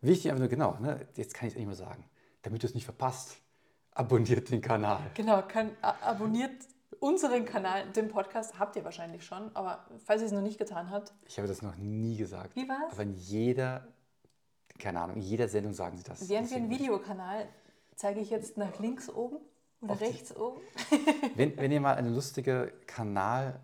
Wichtig 0.00 0.30
einfach 0.30 0.40
nur, 0.40 0.48
genau, 0.48 0.76
ne? 0.80 1.06
jetzt 1.14 1.32
kann 1.34 1.46
ich 1.48 1.54
es 1.54 1.58
nicht 1.58 1.66
mehr 1.66 1.76
sagen. 1.76 2.04
Damit 2.42 2.62
du 2.62 2.66
es 2.66 2.74
nicht 2.74 2.84
verpasst, 2.84 3.36
abonniert 3.92 4.50
den 4.50 4.60
Kanal. 4.60 5.00
Genau, 5.14 5.42
kann, 5.42 5.70
abonniert 5.80 6.52
unseren 7.00 7.44
Kanal, 7.44 7.90
den 7.92 8.08
Podcast 8.08 8.58
habt 8.58 8.76
ihr 8.76 8.84
wahrscheinlich 8.84 9.24
schon, 9.24 9.54
aber 9.54 9.86
falls 10.04 10.20
ihr 10.22 10.26
es 10.26 10.32
noch 10.32 10.40
nicht 10.42 10.58
getan 10.58 10.90
habt, 10.90 11.12
Ich 11.26 11.38
habe 11.38 11.48
das 11.48 11.62
noch 11.62 11.76
nie 11.76 12.16
gesagt. 12.16 12.54
Wie 12.56 12.68
war's? 12.68 12.92
Aber 12.92 13.02
in 13.02 13.14
jeder, 13.14 13.88
keine 14.78 15.00
Ahnung, 15.00 15.16
in 15.16 15.22
jeder 15.22 15.48
Sendung 15.48 15.72
sagen 15.72 15.96
sie 15.96 16.02
das. 16.04 16.28
während 16.28 16.50
wir 16.50 16.56
einen 16.58 16.68
Deswegen- 16.68 16.84
Videokanal, 16.84 17.48
zeige 17.96 18.20
ich 18.20 18.30
jetzt 18.30 18.56
nach 18.56 18.78
links 18.78 19.08
oben 19.08 19.38
oder 19.82 20.00
rechts 20.00 20.34
oben. 20.36 20.60
Wenn, 21.36 21.56
wenn 21.56 21.72
ihr 21.72 21.80
mal 21.80 21.94
eine 21.96 22.08
lustige 22.10 22.72
Kanal, 22.86 23.60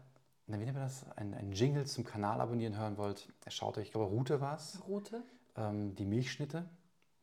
na, 0.46 0.58
wie 0.58 0.64
nennt 0.64 0.76
man 0.76 0.84
das? 0.86 1.04
Ein, 1.16 1.34
ein 1.34 1.52
Jingle 1.52 1.86
zum 1.86 2.04
Kanal 2.04 2.40
abonnieren 2.40 2.76
hören 2.78 2.96
wollt, 2.96 3.28
schaut 3.48 3.78
euch, 3.78 3.84
ich 3.86 3.92
glaube, 3.92 4.06
Route 4.06 4.40
war 4.40 4.56
es, 4.56 4.80
Route. 4.88 5.22
ähm, 5.56 5.94
die 5.94 6.04
Milchschnitte. 6.06 6.64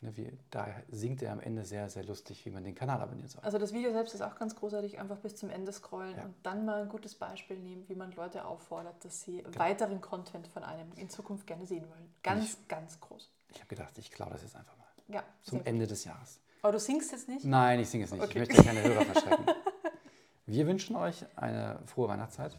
Ne, 0.01 0.15
wie, 0.17 0.37
da 0.51 0.67
singt 0.89 1.21
er 1.21 1.31
am 1.31 1.39
Ende 1.39 1.63
sehr, 1.63 1.89
sehr 1.89 2.03
lustig, 2.03 2.45
wie 2.45 2.49
man 2.51 2.63
den 2.65 2.75
Kanal 2.75 3.01
abonnieren 3.01 3.29
soll. 3.29 3.41
Also 3.43 3.57
das 3.57 3.71
Video 3.73 3.91
selbst 3.93 4.13
ist 4.13 4.21
auch 4.21 4.35
ganz 4.35 4.53
großartig, 4.55 4.99
einfach 4.99 5.17
bis 5.19 5.35
zum 5.37 5.49
Ende 5.49 5.71
scrollen 5.71 6.15
Ja. 6.17 6.25
und 6.25 6.35
dann 6.43 6.65
mal 6.65 6.81
ein 6.83 6.89
gutes 6.89 7.15
Beispiel 7.15 7.57
nehmen, 7.57 7.87
wie 7.87 7.95
man 7.95 8.11
Leute 8.11 8.43
auffordert, 8.45 9.03
dass 9.05 9.21
sie 9.21 9.37
Genau. 9.41 9.57
weiteren 9.57 10.01
Content 10.01 10.47
von 10.49 10.63
einem 10.63 10.91
in 10.97 11.09
Zukunft 11.09 11.47
gerne 11.47 11.65
sehen 11.65 11.87
wollen. 11.89 12.13
Ganz, 12.23 12.57
ganz 12.67 12.99
groß. 12.99 13.31
Ich 13.51 13.57
habe 13.59 13.67
gedacht, 13.67 13.97
ich 13.97 14.11
klaue 14.11 14.31
das 14.31 14.41
jetzt 14.43 14.55
einfach 14.57 14.77
mal. 14.77 14.85
Ja, 15.07 15.23
Zum 15.43 15.51
sehr 15.51 15.59
gut. 15.59 15.67
Ende 15.67 15.87
des 15.87 16.03
Jahres. 16.03 16.39
Aber 16.65 16.71
du 16.71 16.79
singst 16.79 17.11
jetzt 17.11 17.29
nicht? 17.29 17.45
Nein, 17.45 17.79
ich 17.79 17.87
singe 17.87 18.05
es 18.05 18.11
nicht. 18.11 18.23
Okay. 18.23 18.41
Ich 18.41 18.49
möchte 18.49 18.63
keine 18.63 18.81
Hörer 18.81 19.05
verschrecken. 19.05 19.45
Wir 20.47 20.65
wünschen 20.65 20.95
euch 20.95 21.23
eine 21.35 21.77
frohe 21.85 22.07
Weihnachtszeit, 22.07 22.57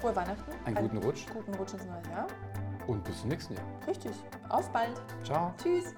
Frohe 0.00 0.14
Weihnachten. 0.14 0.52
einen 0.66 0.76
guten 0.76 0.98
Rutsch 0.98 1.26
Guten 1.34 1.52
Rutsch 1.56 1.72
ins 1.72 1.84
neue 1.84 2.14
Jahr. 2.14 2.28
und 2.86 3.02
bis 3.02 3.18
zum 3.22 3.30
nächsten 3.30 3.54
Jahr. 3.54 3.64
Richtig. 3.88 4.12
Auf 4.48 4.70
bald. 4.70 5.02
Ciao. 5.24 5.52
Tschüss. 5.60 5.94